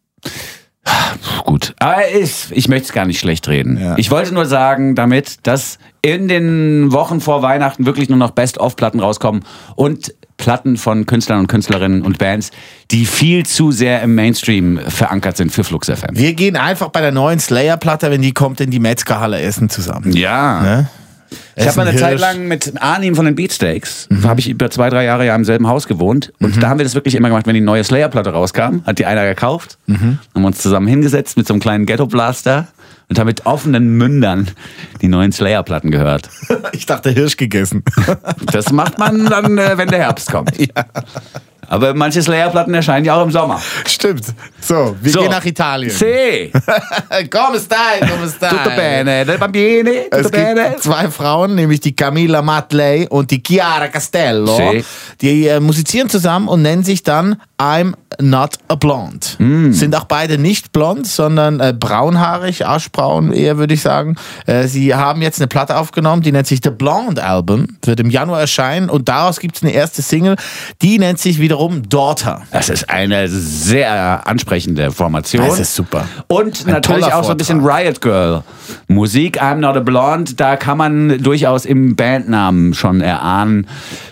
gut. 1.45 1.75
Aber 1.79 2.09
ich, 2.09 2.45
ich 2.51 2.67
möchte 2.67 2.85
es 2.85 2.93
gar 2.93 3.05
nicht 3.05 3.19
schlecht 3.19 3.47
reden. 3.47 3.77
Ja. 3.79 3.95
Ich 3.97 4.09
wollte 4.11 4.33
nur 4.33 4.45
sagen 4.45 4.95
damit, 4.95 5.45
dass 5.45 5.77
in 6.01 6.27
den 6.27 6.91
Wochen 6.91 7.19
vor 7.21 7.41
Weihnachten 7.41 7.85
wirklich 7.85 8.09
nur 8.09 8.17
noch 8.17 8.31
Best-of-Platten 8.31 8.99
rauskommen 8.99 9.43
und 9.75 10.13
Platten 10.37 10.77
von 10.77 11.05
Künstlern 11.05 11.39
und 11.39 11.47
Künstlerinnen 11.47 12.01
und 12.01 12.17
Bands, 12.17 12.49
die 12.89 13.05
viel 13.05 13.45
zu 13.45 13.71
sehr 13.71 14.01
im 14.01 14.15
Mainstream 14.15 14.79
verankert 14.87 15.37
sind 15.37 15.51
für 15.51 15.63
Flux 15.63 15.87
FM. 15.87 16.17
Wir 16.17 16.33
gehen 16.33 16.55
einfach 16.55 16.89
bei 16.89 17.01
der 17.01 17.11
neuen 17.11 17.39
Slayer-Platte, 17.39 18.09
wenn 18.09 18.21
die 18.23 18.31
kommt, 18.31 18.59
in 18.61 18.71
die 18.71 18.79
Metzgerhalle 18.79 19.39
essen 19.39 19.69
zusammen. 19.69 20.13
Ja. 20.13 20.61
Ne? 20.61 20.89
Ich 21.55 21.67
habe 21.67 21.77
mal 21.77 21.83
ein 21.83 21.89
eine 21.89 21.97
Zeit 21.97 22.09
Hirsch. 22.09 22.21
lang 22.21 22.47
mit 22.47 22.81
Arnim 22.81 23.15
von 23.15 23.25
den 23.25 23.35
Beatsteaks, 23.35 24.07
habe 24.23 24.39
ich 24.39 24.49
über 24.49 24.69
zwei, 24.69 24.89
drei 24.89 25.05
Jahre 25.05 25.25
ja 25.25 25.35
im 25.35 25.45
selben 25.45 25.67
Haus 25.67 25.87
gewohnt. 25.87 26.33
Und 26.39 26.61
da 26.61 26.69
haben 26.69 26.79
wir 26.79 26.83
das 26.83 26.95
wirklich 26.95 27.15
immer 27.15 27.29
gemacht, 27.29 27.47
wenn 27.47 27.55
die 27.55 27.61
neue 27.61 27.83
Slayer-Platte 27.83 28.31
rauskam, 28.31 28.81
hat 28.85 28.99
die 28.99 29.05
einer 29.05 29.25
gekauft, 29.25 29.77
haben 29.89 30.19
wir 30.33 30.45
uns 30.45 30.59
zusammen 30.59 30.87
hingesetzt 30.87 31.37
mit 31.37 31.47
so 31.47 31.53
einem 31.53 31.61
kleinen 31.61 31.85
Ghetto-Blaster 31.85 32.67
und 33.09 33.19
haben 33.19 33.27
mit 33.27 33.45
offenen 33.45 33.97
Mündern 33.97 34.49
die 35.01 35.09
neuen 35.09 35.31
Slayer-Platten 35.31 35.91
gehört. 35.91 36.29
Ich 36.73 36.85
dachte 36.85 37.09
Hirsch 37.09 37.35
gegessen. 37.37 37.83
Das 38.51 38.71
macht 38.71 38.97
man 38.97 39.25
dann, 39.25 39.57
äh, 39.57 39.77
wenn 39.77 39.89
der 39.89 39.99
Herbst 39.99 40.31
kommt. 40.31 40.51
Aber 41.71 41.93
manche 41.93 42.21
Slayer-Platten 42.21 42.73
erscheinen 42.73 43.05
ja 43.05 43.15
auch 43.15 43.23
im 43.23 43.31
Sommer. 43.31 43.61
Stimmt. 43.87 44.25
So, 44.59 44.93
wir 45.01 45.11
So. 45.11 45.21
gehen 45.21 45.31
nach 45.31 45.45
Italien. 45.45 45.89
Sì, 45.89 46.51
Come 47.31 47.59
stai? 47.59 47.99
Come 48.01 48.27
stai? 48.29 48.49
tutto 48.49 48.69
bene, 48.75 49.25
bambini, 49.39 50.03
tutto 50.11 50.17
Es 50.17 50.29
bene. 50.31 50.69
gibt 50.71 50.83
zwei 50.83 51.09
Frauen, 51.09 51.55
nämlich 51.55 51.79
die 51.79 51.95
Camilla 51.95 52.41
Matley 52.41 53.07
und 53.09 53.31
die 53.31 53.41
Chiara 53.41 53.87
Castello. 53.87 54.53
Sì. 54.57 54.83
Die 55.21 55.47
äh, 55.47 55.61
musizieren 55.61 56.09
zusammen 56.09 56.49
und 56.49 56.61
nennen 56.61 56.83
sich 56.83 57.03
dann 57.03 57.37
I'm 57.57 57.93
Not 58.19 58.55
a 58.67 58.75
Blonde. 58.75 59.25
Mm. 59.37 59.71
Sind 59.71 59.95
auch 59.95 60.03
beide 60.03 60.37
nicht 60.37 60.73
blond, 60.73 61.07
sondern 61.07 61.59
äh, 61.61 61.73
braunhaarig, 61.77 62.65
aschbraun 62.65 63.31
eher, 63.31 63.57
würde 63.57 63.73
ich 63.75 63.81
sagen. 63.81 64.15
Äh, 64.47 64.67
sie 64.67 64.93
haben 64.93 65.21
jetzt 65.21 65.39
eine 65.39 65.47
Platte 65.47 65.77
aufgenommen, 65.77 66.21
die 66.21 66.31
nennt 66.33 66.47
sich 66.47 66.59
The 66.61 66.71
Blonde 66.71 67.23
Album. 67.23 67.77
Wird 67.85 67.99
im 68.01 68.09
Januar 68.09 68.41
erscheinen 68.41 68.89
und 68.89 69.07
daraus 69.07 69.39
gibt 69.39 69.55
es 69.57 69.63
eine 69.63 69.71
erste 69.71 70.01
Single, 70.01 70.35
die 70.81 70.99
nennt 70.99 71.19
sich 71.19 71.39
wiederum 71.39 71.60
Daughter. 71.69 72.41
Das 72.51 72.69
ist 72.69 72.89
eine 72.89 73.27
sehr 73.29 74.25
ansprechende 74.27 74.91
Formation. 74.91 75.45
Das 75.45 75.59
ist 75.59 75.75
super. 75.75 76.07
Und 76.27 76.65
Ein 76.65 76.73
natürlich 76.73 77.13
auch 77.13 77.23
so 77.23 77.31
ein 77.31 77.37
bisschen. 77.37 77.65
Riot 77.65 78.01
Girl. 78.01 78.43
Musik, 78.87 79.41
I'm 79.41 79.55
Not 79.55 79.75
a 79.77 79.79
Blonde, 79.79 80.33
da 80.35 80.55
kann 80.55 80.77
man 80.77 81.21
durchaus 81.21 81.65
im 81.65 81.95
Bandnamen 81.95 82.73
schon 82.73 83.01
erahnen, 83.01 83.67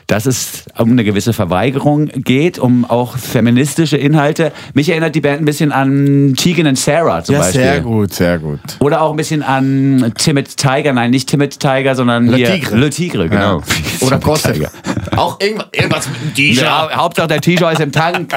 dass 0.08 0.25
es 0.25 0.66
um 0.78 0.92
eine 0.92 1.04
gewisse 1.04 1.34
Verweigerung 1.34 2.08
geht, 2.08 2.58
um 2.58 2.84
auch 2.86 3.18
feministische 3.18 3.98
Inhalte. 3.98 4.51
Mich 4.74 4.89
erinnert 4.89 5.13
die 5.16 5.22
Band 5.22 5.42
ein 5.42 5.46
bisschen 5.46 5.72
an 5.72 6.34
Tegan 6.36 6.66
and 6.68 6.80
Sarah 6.80 7.24
zum 7.24 7.36
Ja, 7.36 7.42
Beispiel. 7.42 7.62
sehr 7.62 7.82
gut, 7.82 8.13
sehr 8.13 8.39
gut. 8.39 8.60
Oder 8.80 9.01
auch 9.01 9.12
ein 9.12 9.18
bisschen 9.18 9.44
an 9.44 10.13
Timid 10.18 10.58
Tiger. 10.58 10.94
Nein, 10.94 11.12
nicht 11.12 11.30
Timid 11.30 11.60
Tiger, 11.60 11.96
sondern 11.96 12.28
Le 12.28 12.38
hier 12.38 12.54
Tigre. 12.54 12.75
Le 12.78 12.89
Tigre, 12.89 13.30
genau. 13.30 13.60
Ja. 13.60 13.63
Oder. 14.08 14.20
Tiger. 14.20 14.72
Auch 15.16 15.39
irgendwas, 15.39 15.68
irgendwas 15.74 16.08
mit 16.10 16.22
dem 16.22 16.34
T-Shirt. 16.34 16.63
Ja, 16.63 16.89
Hauptsache 16.96 17.28
der 17.28 17.42
T-Shirt 17.42 17.74
ist 17.74 17.82
im 17.82 17.92
Tank. 17.92 18.34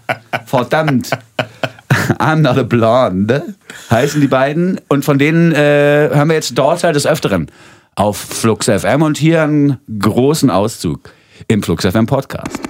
Verdammt. 0.46 1.10
I'm 2.18 2.36
not 2.36 2.58
a 2.58 2.62
blonde. 2.62 3.54
Heißen 3.90 4.20
die 4.20 4.28
beiden. 4.28 4.80
Und 4.88 5.04
von 5.04 5.18
denen 5.18 5.52
äh, 5.52 6.10
hören 6.12 6.28
wir 6.28 6.34
jetzt 6.34 6.56
Daughter 6.56 6.92
des 6.92 7.06
Öfteren 7.06 7.50
auf 7.94 8.16
Flux 8.16 8.66
FM 8.66 9.02
und 9.02 9.18
hier 9.18 9.42
einen 9.42 9.78
großen 9.98 10.50
Auszug 10.50 11.10
im 11.48 11.62
Flux 11.62 11.84
FM 11.84 12.06
Podcast. 12.06 12.60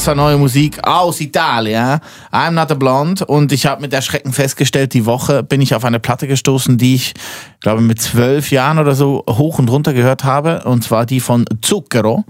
Das 0.00 0.06
war 0.06 0.14
neue 0.14 0.38
Musik 0.38 0.82
aus 0.82 1.20
Italien. 1.20 2.00
I'm 2.32 2.52
not 2.52 2.70
a 2.70 2.74
blonde. 2.74 3.22
Und 3.26 3.52
ich 3.52 3.66
habe 3.66 3.82
mit 3.82 3.92
Erschrecken 3.92 4.32
festgestellt, 4.32 4.94
die 4.94 5.04
Woche 5.04 5.42
bin 5.42 5.60
ich 5.60 5.74
auf 5.74 5.84
eine 5.84 6.00
Platte 6.00 6.26
gestoßen, 6.26 6.78
die 6.78 6.94
ich, 6.94 7.12
glaube 7.60 7.82
mit 7.82 8.00
zwölf 8.00 8.50
Jahren 8.50 8.78
oder 8.78 8.94
so 8.94 9.22
hoch 9.28 9.58
und 9.58 9.68
runter 9.68 9.92
gehört 9.92 10.24
habe. 10.24 10.62
Und 10.64 10.84
zwar 10.84 11.04
die 11.04 11.20
von 11.20 11.44
Zucchero. 11.60 12.24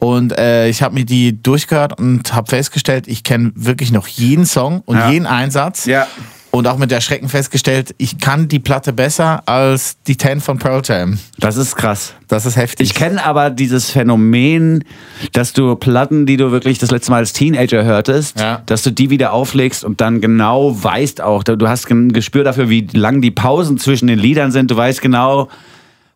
Und 0.00 0.38
äh, 0.38 0.68
ich 0.68 0.82
habe 0.82 0.92
mir 0.92 1.06
die 1.06 1.42
durchgehört 1.42 1.98
und 1.98 2.34
habe 2.34 2.50
festgestellt, 2.50 3.08
ich 3.08 3.24
kenne 3.24 3.52
wirklich 3.54 3.90
noch 3.90 4.06
jeden 4.06 4.44
Song 4.44 4.82
und 4.84 4.98
Ja. 4.98 5.10
jeden 5.10 5.26
Einsatz. 5.26 5.86
Ja. 5.86 6.06
Und 6.54 6.66
auch 6.68 6.76
mit 6.76 6.92
Erschrecken 6.92 7.30
festgestellt, 7.30 7.94
ich 7.96 8.18
kann 8.18 8.46
die 8.46 8.58
Platte 8.58 8.92
besser 8.92 9.42
als 9.46 9.96
die 10.06 10.18
10 10.18 10.42
von 10.42 10.58
Pearl 10.58 10.82
Jam. 10.84 11.18
Das 11.38 11.56
ist 11.56 11.76
krass. 11.76 12.12
Das 12.28 12.44
ist 12.44 12.56
heftig. 12.56 12.90
Ich 12.90 12.94
kenne 12.94 13.24
aber 13.24 13.48
dieses 13.48 13.88
Phänomen, 13.90 14.84
dass 15.32 15.54
du 15.54 15.74
Platten, 15.76 16.26
die 16.26 16.36
du 16.36 16.52
wirklich 16.52 16.78
das 16.78 16.90
letzte 16.90 17.10
Mal 17.10 17.18
als 17.18 17.32
Teenager 17.32 17.84
hörtest, 17.84 18.38
Ja. 18.38 18.60
dass 18.66 18.82
du 18.82 18.90
die 18.92 19.08
wieder 19.08 19.32
auflegst 19.32 19.82
und 19.82 20.02
dann 20.02 20.20
genau 20.20 20.76
weißt 20.84 21.22
auch, 21.22 21.42
du 21.42 21.68
hast 21.68 21.90
ein 21.90 22.12
Gespür 22.12 22.44
dafür, 22.44 22.68
wie 22.68 22.86
lang 22.92 23.22
die 23.22 23.30
Pausen 23.30 23.78
zwischen 23.78 24.06
den 24.08 24.18
Liedern 24.18 24.52
sind. 24.52 24.70
Du 24.70 24.76
weißt 24.76 25.00
genau, 25.00 25.48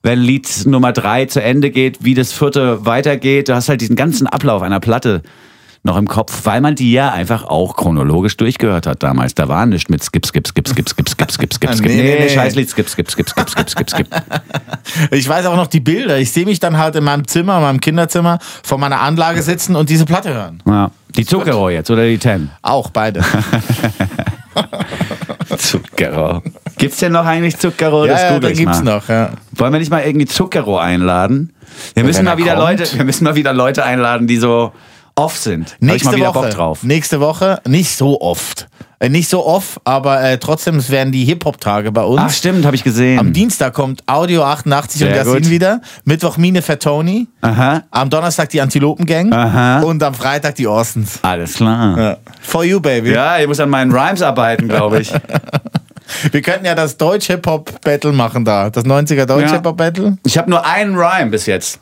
wenn 0.03 0.19
Lied 0.21 0.67
Nummer 0.67 0.93
drei 0.93 1.25
zu 1.25 1.43
Ende 1.43 1.71
geht, 1.71 2.05
wie 2.05 2.13
das 2.13 2.35
vierte 2.35 2.85
weitergeht. 2.85 3.49
Du 3.49 3.55
hast 3.55 3.71
halt 3.71 3.81
diesen 3.81 3.97
ganzen 3.97 4.27
Ablauf 4.27 4.61
einer 4.61 4.81
Platte 4.81 5.23
noch 5.87 5.97
im 5.97 6.07
Kopf, 6.07 6.43
weil 6.45 6.61
man 6.61 6.75
die 6.75 6.93
ja 6.93 7.11
einfach 7.11 7.45
auch 7.45 7.77
chronologisch 7.77 8.37
durchgehört 8.37 8.87
hat 8.87 9.03
damals. 9.03 9.35
Da 9.35 9.49
war 9.49 9.65
nichts 9.65 9.89
mit 9.89 10.05
Skip, 10.05 10.27
Skip, 10.27 10.47
Skip, 10.47 10.69
Skip, 10.69 10.89
Skip, 10.89 11.09
Skip, 11.09 11.33
Skip, 11.33 11.55
Skip, 11.55 11.75
Skip. 11.75 11.87
Nee, 11.87 12.03
nee, 12.03 12.17
nee. 12.21 12.29
Scheißlied, 12.29 12.69
Skip, 12.69 12.91
Skip, 12.91 13.11
Skip, 13.11 13.31
Skip, 13.31 13.49
Skip, 13.49 13.71
Skip, 13.71 13.91
Skip. 13.91 14.09
Ich 15.11 15.29
weiß 15.29 15.47
auch 15.47 15.57
noch 15.57 15.69
die 15.69 15.81
Bilder. 15.81 16.19
Ich 16.19 16.33
sehe 16.33 16.45
mich 16.45 16.61
dann 16.61 16.77
halt 16.77 16.97
in 16.97 17.05
meinem 17.05 17.27
Zimmer, 17.27 17.57
in 17.57 17.63
meinem 17.63 17.81
Kinderzimmer, 17.81 18.39
vor 18.63 18.79
meiner 18.79 19.01
Anlage 19.01 19.43
sitzen 19.43 19.77
und 19.77 19.89
diese 19.89 20.05
Platte 20.05 20.35
hören. 20.35 20.63
Ja. 20.67 20.91
Die 21.17 21.25
Zuckerrohr 21.25 21.71
jetzt 21.71 21.91
oder 21.91 22.05
die 22.05 22.19
Ten? 22.19 22.51
Auch 22.63 22.91
beide. 22.91 23.23
Zuckerrohr. 25.57 26.43
Gibt's 26.77 26.99
denn 26.99 27.13
noch 27.13 27.25
eigentlich 27.25 27.57
Zuckerrohr? 27.59 28.07
ja, 28.07 28.13
das 28.13 28.23
ja, 28.23 28.39
da 28.39 28.53
gibt's 28.53 28.83
mal. 28.83 28.97
noch. 28.97 29.09
Ja. 29.09 29.31
Wollen 29.53 29.73
wir 29.73 29.79
nicht 29.79 29.91
mal 29.91 30.03
irgendwie 30.03 30.27
Zuckerrohr 30.27 30.83
einladen? 30.83 31.53
Wir 31.95 32.05
müssen 32.05 32.25
mal 32.25 32.33
er 32.33 32.39
wieder 32.39 32.57
kommt. 32.57 32.81
Leute, 32.81 32.99
wir 32.99 33.05
müssen 33.05 33.25
mal 33.25 33.35
wieder 33.35 33.53
Leute 33.53 33.85
einladen, 33.85 34.27
die 34.27 34.37
so 34.37 34.73
off 35.17 35.37
sind. 35.37 35.69
Hab 35.71 35.75
ich 35.77 35.81
Nächste 35.81 36.11
mal 36.11 36.17
wieder 36.17 36.35
Woche. 36.35 36.41
Bock 36.47 36.51
drauf. 36.51 36.83
Nächste 36.83 37.21
Woche 37.21 37.61
nicht 37.67 37.97
so 37.97 38.21
oft. 38.21 38.69
Äh, 38.99 39.11
nicht 39.11 39.29
so 39.29 39.45
oft, 39.45 39.79
aber 39.85 40.23
äh, 40.23 40.39
trotzdem, 40.39 40.77
es 40.77 40.89
werden 40.89 41.13
die 41.13 41.25
Hip-Hop-Tage 41.27 41.93
bei 41.93 42.03
uns. 42.03 42.23
Ach 42.25 42.31
stimmt, 42.31 42.65
habe 42.65 42.77
ich 42.77 42.83
gesehen. 42.85 43.19
Am 43.19 43.33
Dienstag 43.35 43.75
kommt 43.75 44.03
Audio 44.07 44.43
88 44.43 45.03
und 45.03 45.09
Sehr 45.09 45.17
Yassin 45.17 45.35
gut. 45.43 45.51
wieder. 45.51 45.83
Mittwoch 46.05 46.39
Mine 46.39 46.63
Fatoni. 46.63 47.29
Aha. 47.43 47.83
Am 47.91 48.09
Donnerstag 48.09 48.49
die 48.51 48.61
Antilopen-Gang. 48.63 49.33
Aha. 49.35 49.81
Und 49.81 50.03
am 50.03 50.15
Freitag 50.15 50.55
die 50.55 50.67
Orsons. 50.67 51.19
Alles 51.23 51.55
klar. 51.55 51.99
Ja. 51.99 52.05
Ja. 52.11 52.17
For 52.41 52.65
you, 52.65 52.81
baby. 52.81 53.15
ich 53.41 53.47
muss 53.47 53.61
an 53.61 53.69
meinen 53.69 53.93
Rhymes 53.93 54.23
arbeiten, 54.23 54.67
glaube 54.69 55.01
ich. 55.01 55.13
Wir 56.33 56.41
könnten 56.41 56.65
ja 56.65 56.75
das 56.75 56.97
Deutsch-Hip-Hop-Battle 56.97 58.13
machen 58.13 58.45
da. 58.47 58.71
Das 58.71 58.85
90er 58.85 59.15
Ja. 59.15 59.27
Deutsch-Hip-Hop-Battle. 59.27 60.17
Ich 60.25 60.39
habe 60.39 60.49
nur 60.49 60.65
einen 60.65 60.97
Rhyme 60.97 61.31
bis 61.31 61.45
jetzt. 61.47 61.81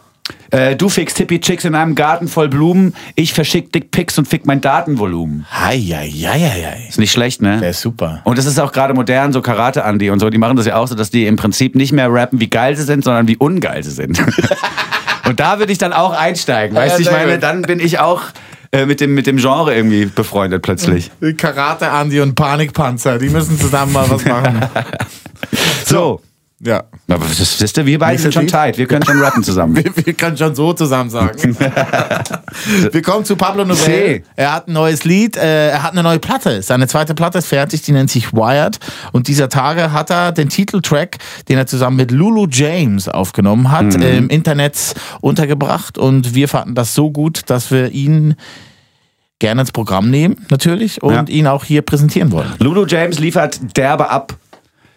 Äh, 0.50 0.76
du 0.76 0.88
fickst 0.88 1.18
Hippie 1.18 1.40
Chicks 1.40 1.64
in 1.64 1.74
einem 1.74 1.94
Garten 1.94 2.28
voll 2.28 2.48
Blumen, 2.48 2.94
ich 3.14 3.34
verschick 3.34 3.72
Dickpics 3.72 4.16
und 4.18 4.26
fick 4.26 4.46
mein 4.46 4.60
Datenvolumen. 4.60 5.46
Heieieiei. 5.50 6.87
Ist 6.88 6.98
nicht 6.98 7.12
schlecht, 7.12 7.42
ne? 7.42 7.58
Der 7.60 7.70
ist 7.70 7.80
super. 7.80 8.20
Und 8.24 8.38
das 8.38 8.46
ist 8.46 8.58
auch 8.58 8.72
gerade 8.72 8.94
modern, 8.94 9.32
so 9.32 9.42
Karate 9.42 9.84
Andi 9.84 10.10
und 10.10 10.20
so. 10.20 10.30
Die 10.30 10.38
machen 10.38 10.56
das 10.56 10.66
ja 10.66 10.76
auch 10.76 10.88
so, 10.88 10.94
dass 10.94 11.10
die 11.10 11.26
im 11.26 11.37
Prinzip 11.37 11.74
nicht 11.74 11.92
mehr 11.92 12.10
rappen, 12.12 12.40
wie 12.40 12.48
geil 12.48 12.76
sie 12.76 12.84
sind, 12.84 13.04
sondern 13.04 13.28
wie 13.28 13.37
ungeil 13.37 13.82
sie 13.82 13.90
sind. 13.90 14.18
und 15.26 15.40
da 15.40 15.58
würde 15.58 15.72
ich 15.72 15.78
dann 15.78 15.92
auch 15.92 16.12
einsteigen. 16.12 16.76
Weißt 16.76 16.92
Ja, 16.92 16.96
du, 16.96 17.02
ich 17.02 17.08
sehr 17.08 17.16
meine, 17.18 17.32
gut. 17.34 17.42
dann 17.42 17.62
bin 17.62 17.80
ich 17.80 17.98
auch 17.98 18.22
äh, 18.72 18.87
mit, 18.87 19.00
dem, 19.00 19.14
mit 19.14 19.26
dem 19.26 19.37
Genre 19.37 19.74
irgendwie 19.74 20.06
befreundet 20.06 20.62
plötzlich. 20.62 21.10
Karate 21.37 21.90
Andi 21.90 22.20
und 22.20 22.34
Panikpanzer, 22.34 23.18
die 23.18 23.28
müssen 23.28 23.58
zusammen 23.60 23.92
mal 23.92 24.08
was 24.08 24.24
machen. 24.24 24.60
So. 25.84 26.20
Ja. 26.64 26.85
Aber 27.09 27.27
das 27.27 27.61
wisst 27.61 27.77
ihr, 27.77 27.87
wir 27.87 27.98
beide 27.98 28.12
Nächster 28.12 28.33
sind 28.33 28.50
schon 28.50 28.61
tight. 28.61 28.79
Wir 28.79 28.87
können 28.87 29.05
schon 29.05 29.20
rappen 29.20 29.42
zusammen. 29.42 29.77
Wir, 29.85 30.07
wir 30.07 30.14
können 30.14 30.37
schon 30.37 30.55
so 30.55 30.72
zusammen 30.72 31.11
sagen. 31.11 31.57
wir 32.92 33.03
kommen 33.03 33.24
zu 33.24 33.37
Pablo 33.37 33.64
Novell. 33.64 34.22
Er 34.37 34.53
hat 34.53 34.68
ein 34.68 34.72
neues 34.72 35.05
Lied, 35.05 35.37
äh, 35.37 35.70
er 35.70 35.83
hat 35.83 35.92
eine 35.92 36.03
neue 36.03 36.18
Platte. 36.18 36.62
Seine 36.62 36.87
zweite 36.88 37.14
Platte 37.14 37.38
ist 37.38 37.46
fertig, 37.46 37.83
die 37.83 37.92
nennt 37.92 38.11
sich 38.11 38.33
Wired. 38.33 38.79
Und 39.12 39.29
dieser 39.29 39.48
Tage 39.48 39.92
hat 39.92 40.11
er 40.11 40.33
den 40.33 40.48
Titeltrack, 40.48 41.18
den 41.48 41.59
er 41.59 41.66
zusammen 41.66 41.96
mit 41.96 42.11
Lulu 42.11 42.46
James 42.50 43.09
aufgenommen 43.09 43.70
hat, 43.70 43.94
äh, 43.96 44.16
im 44.16 44.29
Internet 44.29 44.94
untergebracht. 45.20 45.98
Und 45.98 46.35
wir 46.35 46.48
fanden 46.48 46.74
das 46.74 46.94
so 46.94 47.11
gut, 47.11 47.42
dass 47.46 47.70
wir 47.70 47.90
ihn 47.90 48.35
gerne 49.40 49.62
ins 49.62 49.72
Programm 49.72 50.11
nehmen, 50.11 50.46
natürlich, 50.48 51.03
und 51.03 51.12
Ja. 51.12 51.24
ihn 51.29 51.46
auch 51.46 51.64
hier 51.64 51.83
präsentieren 51.83 52.33
wollen. 52.33 52.53
Lulu 52.61 52.87
James 52.87 53.18
liefert 53.18 53.61
derbe 53.77 54.09
ab 54.09 54.35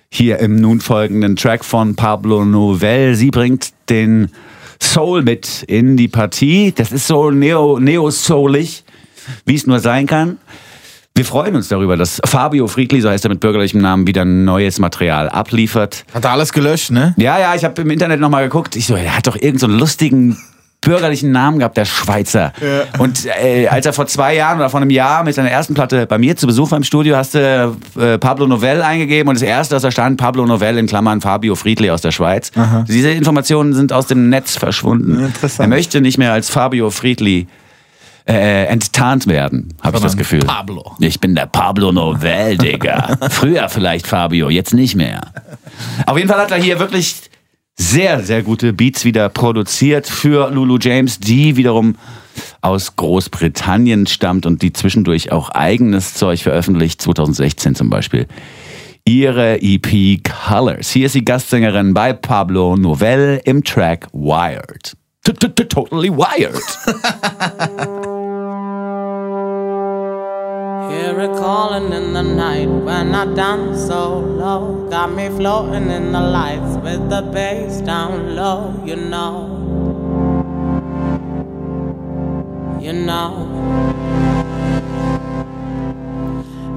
hier 0.10 0.40
im 0.40 0.56
nun 0.56 0.80
folgenden 0.80 1.36
Track 1.36 1.66
von 1.66 1.96
Pablo 1.96 2.46
Novell. 2.46 3.16
Sie 3.16 3.30
bringt 3.32 3.72
den 3.90 4.32
Soul 4.82 5.22
mit 5.24 5.64
in 5.64 5.98
die 5.98 6.08
Partie. 6.08 6.72
Das 6.76 6.92
ist 6.92 7.08
so 7.08 7.30
neo- 7.32 7.80
neo-soulig, 7.80 8.84
wie 9.46 9.56
es 9.56 9.68
nur 9.68 9.80
sein 9.80 10.08
kann. 10.08 10.38
Wir 11.16 11.26
freuen 11.26 11.56
uns 11.56 11.68
darüber, 11.68 11.98
dass 11.98 12.22
Fabio 12.26 12.68
Friedli, 12.68 13.02
so 13.02 13.10
heißt 13.10 13.26
er 13.26 13.30
mit 13.30 13.40
bürgerlichem 13.40 13.82
Namen, 13.82 14.06
wieder 14.06 14.24
neues 14.24 14.78
Material 14.78 15.30
abliefert. 15.30 16.06
Hat 16.14 16.24
er 16.26 16.32
alles 16.32 16.54
gelöscht, 16.54 16.92
ne? 16.92 17.16
Ja, 17.18 17.40
ja, 17.40 17.56
ich 17.56 17.64
habe 17.66 17.82
im 17.82 17.90
Internet 17.90 18.20
nochmal 18.20 18.44
geguckt. 18.44 18.76
Ich 18.76 18.86
so, 18.86 18.96
er 18.96 19.18
hat 19.18 19.26
doch 19.26 19.36
irgendeinen 19.36 19.58
so 19.60 19.66
einen 19.68 19.80
lustigen 19.80 20.38
bürgerlichen 20.82 21.32
Namen 21.32 21.60
gehabt, 21.60 21.76
der 21.76 21.86
Schweizer. 21.86 22.54
Und 22.98 23.26
äh, 23.26 23.68
als 23.68 23.86
er 23.86 23.94
vor 23.94 24.08
zwei 24.08 24.36
Jahren 24.36 24.60
oder 24.60 24.70
vor 24.70 24.80
einem 24.80 24.90
Jahr 24.90 25.24
mit 25.24 25.36
seiner 25.36 25.50
ersten 25.50 25.74
Platte 25.74 26.06
bei 26.06 26.18
mir 26.18 26.36
zu 26.38 26.48
Besuch 26.48 26.72
war 26.72 26.78
im 26.78 26.84
Studio, 26.84 27.18
hast 27.18 27.34
du 27.34 27.76
äh, 28.00 28.18
Pablo 28.18 28.48
Novell 28.48 28.82
eingegeben 28.82 29.30
und 29.30 29.36
das 29.36 29.42
erste, 29.42 29.76
was 29.76 29.82
da 29.82 29.92
stand, 29.92 30.18
Pablo 30.18 30.46
Novell 30.46 30.78
in 30.78 30.88
Klammern 30.88 31.20
Fabio 31.20 31.56
Friedli 31.56 31.90
aus 31.90 32.02
der 32.02 32.12
Schweiz. 32.12 32.52
Diese 32.88 33.10
Informationen 33.10 33.74
sind 33.74 33.92
aus 33.92 34.08
dem 34.08 34.30
Netz 34.30 34.56
verschwunden. 34.56 35.26
Interessant. 35.26 35.66
Er 35.66 35.68
möchte 35.68 36.02
nicht 36.02 36.18
mehr 36.18 36.32
als 36.32 36.50
Fabio 36.50 36.90
Friedli 36.90 37.48
äh, 38.28 38.66
enttarnt 38.66 39.28
werden, 39.28 39.74
habe 39.82 39.98
ich 39.98 40.04
das 40.04 40.18
Gefühl. 40.18 40.42
Pablo. 40.42 40.96
Ich 41.00 41.20
bin 41.20 41.34
der 41.34 41.46
Pablo 41.46 41.92
Novell, 41.92 42.58
Digga. 42.58 43.18
Früher 43.30 43.70
vielleicht 43.70 44.06
Fabio, 44.06 44.50
jetzt 44.50 44.74
nicht 44.74 44.96
mehr. 44.96 45.22
Auf 46.06 46.18
jeden 46.18 46.30
Fall 46.30 46.40
hat 46.40 46.52
er 46.52 46.58
hier 46.58 46.80
wirklich 46.80 47.22
sehr, 47.78 48.22
sehr 48.24 48.44
gute 48.44 48.74
Beats 48.74 49.06
wieder 49.06 49.30
produziert 49.30 50.08
für 50.08 50.50
Lulu 50.52 50.78
James, 50.82 51.20
die 51.20 51.56
wiederum 51.56 51.96
aus 52.62 52.96
Großbritannien 52.96 54.08
stammt 54.08 54.46
und 54.46 54.62
die 54.62 54.74
zwischendurch 54.74 55.32
auch 55.32 55.50
eigenes 55.50 56.14
Zeug 56.16 56.44
veröffentlicht, 56.44 57.02
2016 57.02 57.76
zum 57.76 57.90
Beispiel. 57.90 58.28
Ihre 59.06 59.62
EP 59.62 60.22
Colors. 60.24 60.90
Hier 60.90 61.06
ist 61.06 61.16
die 61.16 61.24
Gastsängerin 61.24 61.94
bei 61.94 62.14
Pablo 62.14 62.76
Novell 62.76 63.42
im 63.46 63.64
Track 63.64 64.08
Wired. 64.12 64.94
Totally 65.24 66.10
wired. 66.10 66.62
Hear 70.90 71.20
it 71.20 71.36
calling 71.38 71.92
in 71.92 72.14
the 72.14 72.22
night 72.22 72.70
when 72.70 73.14
I 73.14 73.26
dance 73.34 73.88
so 73.88 74.20
low. 74.20 74.88
Got 74.90 75.12
me 75.12 75.28
floating 75.28 75.90
in 75.90 76.14
the 76.14 76.22
lights 76.22 76.78
with 76.82 77.10
the 77.10 77.22
bass 77.24 77.82
down 77.82 78.36
low, 78.36 78.74
you 78.86 78.96
know. 78.96 79.34
You 82.80 82.94
know. 82.94 83.32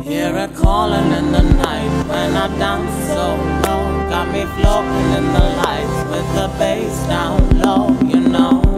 Hear 0.03 0.35
it 0.37 0.57
calling 0.57 1.12
in 1.12 1.31
the 1.31 1.42
night 1.42 2.05
when 2.09 2.37
I 2.37 2.49
dance 2.59 3.07
so 3.12 3.37
low. 3.64 4.09
Got 4.11 4.33
me 4.33 4.44
floating 4.57 5.11
in 5.18 5.27
the 5.33 5.46
lights 5.62 6.11
with 6.11 6.29
the 6.35 6.49
bass 6.59 7.07
down 7.07 7.61
low, 7.61 7.96
you 8.09 8.20
know. 8.20 8.69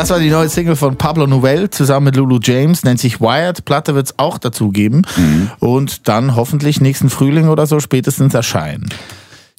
Das 0.00 0.08
war 0.08 0.18
die 0.18 0.30
neue 0.30 0.48
Single 0.48 0.76
von 0.76 0.96
Pablo 0.96 1.26
Novell 1.26 1.68
zusammen 1.68 2.06
mit 2.06 2.16
Lulu 2.16 2.38
James, 2.42 2.84
nennt 2.84 2.98
sich 2.98 3.20
Wired. 3.20 3.66
Platte 3.66 3.94
wird 3.94 4.06
es 4.06 4.18
auch 4.18 4.38
dazu 4.38 4.70
geben 4.70 5.02
und 5.58 6.08
dann 6.08 6.36
hoffentlich 6.36 6.80
nächsten 6.80 7.10
Frühling 7.10 7.48
oder 7.48 7.66
so 7.66 7.80
spätestens 7.80 8.32
erscheinen. 8.32 8.88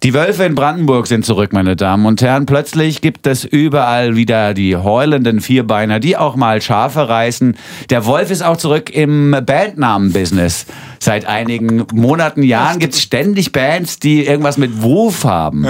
Die 0.03 0.15
Wölfe 0.15 0.45
in 0.45 0.55
Brandenburg 0.55 1.05
sind 1.05 1.27
zurück, 1.27 1.53
meine 1.53 1.75
Damen 1.75 2.07
und 2.07 2.23
Herren. 2.23 2.47
Plötzlich 2.47 3.01
gibt 3.01 3.27
es 3.27 3.45
überall 3.45 4.15
wieder 4.15 4.55
die 4.55 4.75
heulenden 4.75 5.41
Vierbeiner, 5.41 5.99
die 5.99 6.17
auch 6.17 6.35
mal 6.35 6.59
Schafe 6.59 7.07
reißen. 7.07 7.55
Der 7.91 8.03
Wolf 8.07 8.31
ist 8.31 8.41
auch 8.41 8.57
zurück 8.57 8.89
im 8.89 9.29
Bandnamen-Business. 9.45 10.65
Seit 10.97 11.27
einigen 11.27 11.85
Monaten, 11.93 12.41
Jahren 12.41 12.79
gibt 12.79 12.95
es 12.95 13.01
ständig 13.03 13.51
Bands, 13.51 13.99
die 13.99 14.25
irgendwas 14.25 14.57
mit 14.57 14.81
Wolf 14.81 15.23
haben. 15.23 15.67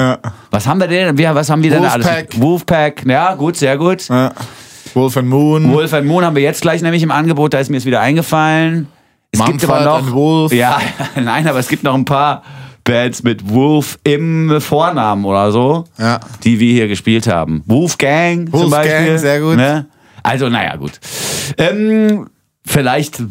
Was 0.49 0.65
haben 0.65 0.79
wir 0.79 0.87
denn? 0.87 1.17
Was 1.35 1.49
haben 1.49 1.61
wir 1.61 1.71
denn 1.71 1.83
da 1.83 1.89
alles? 1.89 2.07
Wolfpack. 2.07 2.41
Wolfpack. 2.41 3.05
Ja, 3.05 3.35
gut, 3.35 3.57
sehr 3.57 3.77
gut. 3.77 4.07
Ja. 4.07 4.31
Wolf 4.93 5.17
and 5.17 5.27
Moon. 5.27 5.73
Wolf 5.73 5.93
and 5.93 6.07
Moon 6.07 6.23
haben 6.23 6.37
wir 6.37 6.43
jetzt 6.43 6.61
gleich 6.61 6.81
nämlich 6.81 7.03
im 7.03 7.11
Angebot, 7.11 7.53
da 7.53 7.59
ist 7.59 7.69
mir 7.69 7.77
es 7.77 7.85
wieder 7.85 7.99
eingefallen. 7.99 8.87
Es 9.31 9.43
gibt 9.43 9.61
Mumford 9.61 9.85
aber 9.85 10.01
noch. 10.01 10.13
Wolf. 10.13 10.53
Ja, 10.53 10.79
nein, 11.21 11.45
aber 11.49 11.59
es 11.59 11.67
gibt 11.67 11.83
noch 11.83 11.95
ein 11.95 12.05
paar 12.05 12.43
Bands 12.83 13.23
mit 13.23 13.49
Wolf 13.49 13.99
im 14.03 14.59
Vornamen 14.61 15.25
oder 15.25 15.51
so, 15.51 15.85
Ja. 15.97 16.19
die 16.43 16.59
wir 16.59 16.71
hier 16.73 16.87
gespielt 16.87 17.27
haben. 17.27 17.63
Wolfgang 17.65 18.49
zum 18.51 18.61
Wolfgang, 18.71 18.85
Beispiel. 18.85 19.17
sehr 19.19 19.39
gut. 19.41 19.55
Ne? 19.57 19.85
Also, 20.23 20.49
naja, 20.49 20.75
gut. 20.75 20.99
Ähm, 21.57 22.27
vielleicht 22.65 23.21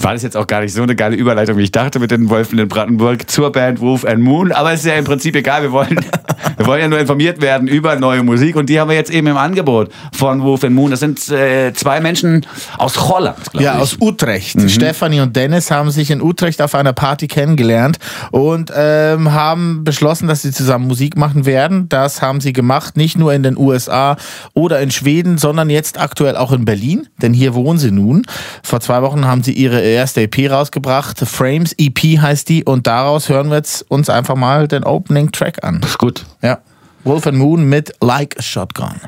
war 0.00 0.12
das 0.14 0.22
jetzt 0.22 0.36
auch 0.36 0.46
gar 0.46 0.62
nicht 0.62 0.72
so 0.72 0.82
eine 0.82 0.96
geile 0.96 1.16
Überleitung, 1.16 1.58
wie 1.58 1.62
ich 1.64 1.72
dachte, 1.72 1.98
mit 1.98 2.10
den 2.10 2.30
Wölfen 2.30 2.58
in 2.58 2.68
Brandenburg 2.68 3.28
zur 3.30 3.52
Band 3.52 3.80
Wolf 3.80 4.04
and 4.04 4.20
Moon, 4.22 4.50
aber 4.52 4.72
es 4.72 4.80
ist 4.80 4.86
ja 4.86 4.94
im 4.94 5.04
Prinzip 5.04 5.36
egal, 5.36 5.62
wir 5.62 5.72
wollen, 5.72 6.00
wollen 6.70 6.80
ja 6.82 6.88
nur 6.88 7.00
informiert 7.00 7.40
werden 7.42 7.66
über 7.66 7.96
neue 7.96 8.22
Musik 8.22 8.54
und 8.54 8.66
die 8.70 8.78
haben 8.78 8.88
wir 8.88 8.96
jetzt 8.96 9.10
eben 9.10 9.26
im 9.26 9.36
Angebot 9.36 9.90
von 10.12 10.40
Wolf 10.42 10.62
and 10.62 10.74
Moon. 10.74 10.90
Das 10.92 11.00
sind 11.00 11.28
äh, 11.30 11.72
zwei 11.74 12.00
Menschen 12.00 12.46
aus 12.78 13.08
Holland, 13.08 13.36
glaube 13.50 13.64
Ja, 13.64 13.74
ich. 13.74 13.80
aus 13.82 13.96
Utrecht. 14.00 14.56
Mhm. 14.56 14.68
Stefanie 14.68 15.20
und 15.20 15.34
Dennis 15.34 15.70
haben 15.72 15.90
sich 15.90 16.10
in 16.12 16.22
Utrecht 16.22 16.62
auf 16.62 16.74
einer 16.76 16.92
Party 16.92 17.26
kennengelernt 17.26 17.98
und 18.30 18.72
ähm, 18.74 19.32
haben 19.32 19.82
beschlossen, 19.82 20.28
dass 20.28 20.42
sie 20.42 20.52
zusammen 20.52 20.86
Musik 20.86 21.16
machen 21.16 21.44
werden. 21.44 21.88
Das 21.88 22.22
haben 22.22 22.40
sie 22.40 22.52
gemacht, 22.52 22.96
nicht 22.96 23.18
nur 23.18 23.34
in 23.34 23.42
den 23.42 23.56
USA 23.58 24.16
oder 24.54 24.80
in 24.80 24.92
Schweden, 24.92 25.36
sondern 25.38 25.70
jetzt 25.70 25.98
aktuell 26.00 26.36
auch 26.36 26.52
in 26.52 26.64
Berlin, 26.64 27.08
denn 27.20 27.34
hier 27.34 27.54
wohnen 27.54 27.78
sie 27.80 27.90
nun. 27.90 28.22
Vor 28.62 28.78
zwei 28.80 29.02
Wochen 29.02 29.26
haben 29.26 29.42
sie 29.42 29.52
ihre 29.52 29.80
erste 29.80 30.20
EP 30.22 30.48
rausgebracht. 30.50 31.18
Frames 31.18 31.74
EP 31.78 31.98
heißt 32.20 32.48
die 32.48 32.62
und 32.64 32.86
daraus 32.86 33.28
hören 33.28 33.48
wir 33.50 33.56
jetzt 33.56 33.84
uns 33.90 34.08
einfach 34.08 34.36
mal 34.36 34.68
den 34.68 34.84
Opening 34.84 35.32
Track 35.32 35.64
an. 35.64 35.80
ist 35.82 35.98
gut. 35.98 36.24
Ja. 36.42 36.59
Wolf 37.02 37.26
and 37.26 37.38
Moon 37.38 37.68
mit 37.68 37.92
Like 38.02 38.38
a 38.38 38.42
Shotgun. 38.42 39.00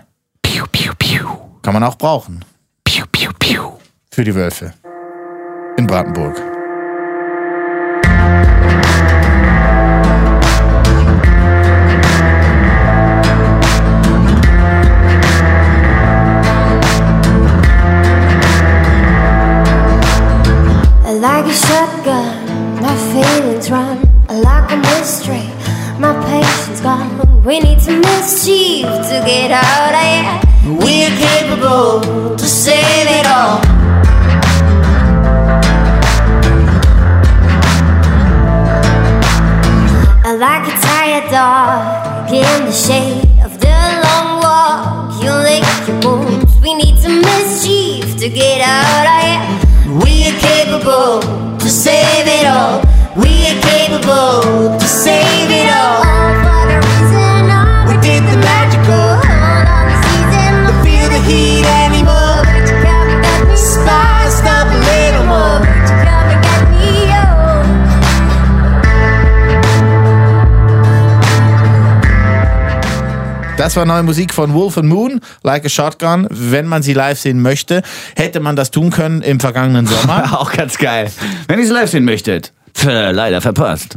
Piu, 0.43 0.65
piu, 0.73 0.93
piu. 0.99 1.27
Kann 1.63 1.75
man 1.75 1.85
auch 1.85 1.97
brauchen. 1.97 2.43
Piu, 2.85 3.05
piu, 3.13 3.31
piu. 3.39 3.73
Für 4.11 4.25
die 4.25 4.35
Wölfe. 4.35 4.73
In 5.77 5.87
Brandenburg. 5.87 6.41
I 21.05 21.13
like 21.15 21.45
a 21.45 21.53
shotgun, 21.53 22.81
my 22.81 22.97
feelings 23.13 23.71
run. 23.71 23.99
I 24.31 24.41
like 24.41 24.73
a 24.73 24.77
mystery. 24.77 25.42
We 27.53 27.61
need 27.61 27.83
some 27.83 28.01
mischief 28.01 28.87
to 28.87 29.23
get 29.27 29.51
out 29.51 29.93
of 29.93 30.07
here. 30.09 30.75
We're 30.75 31.15
capable 31.19 32.35
to 32.35 32.47
save 32.47 33.07
it 33.19 33.27
all. 33.27 33.61
I 40.25 40.35
like 40.35 40.67
a 40.67 40.77
tired 40.81 41.31
dog 41.31 42.33
in 42.33 42.65
the 42.65 42.73
shade 42.73 43.29
of 43.45 43.61
the 43.61 43.77
long 44.07 44.41
walk. 44.41 45.23
You 45.23 45.33
lick 45.33 45.63
your 45.87 46.01
wounds. 46.11 46.59
We 46.63 46.73
need 46.73 46.99
some 47.01 47.21
mischief 47.21 48.17
to 48.17 48.31
get 48.31 48.63
out 48.63 49.05
of 49.13 49.23
here. 49.29 50.01
We 50.01 50.25
are 50.25 50.41
capable 50.41 51.59
to 51.59 51.69
save 51.69 52.27
it 52.27 52.47
all. 52.47 52.81
We 53.15 53.29
are 53.51 53.61
capable 53.61 54.82
Das 73.63 73.77
war 73.77 73.85
neue 73.85 74.03
Musik 74.03 74.35
von 74.35 74.55
Wolf 74.55 74.77
and 74.77 74.89
Moon, 74.89 75.21
Like 75.45 75.65
a 75.65 75.69
Shotgun. 75.69 76.27
Wenn 76.31 76.67
man 76.67 76.83
sie 76.83 76.95
live 76.95 77.21
sehen 77.21 77.41
möchte, 77.41 77.83
hätte 78.17 78.41
man 78.41 78.57
das 78.57 78.73
tun 78.73 78.91
können 78.91 79.23
im 79.23 79.39
vergangenen 79.39 79.87
Sommer. 79.87 80.37
Auch 80.41 80.51
ganz 80.51 80.79
geil. 80.79 81.09
Wenn 81.47 81.61
ihr 81.61 81.67
es 81.67 81.71
live 81.71 81.89
sehen 81.89 82.05
möchtet. 82.05 82.53
Leider 82.85 83.41
verpasst. 83.41 83.95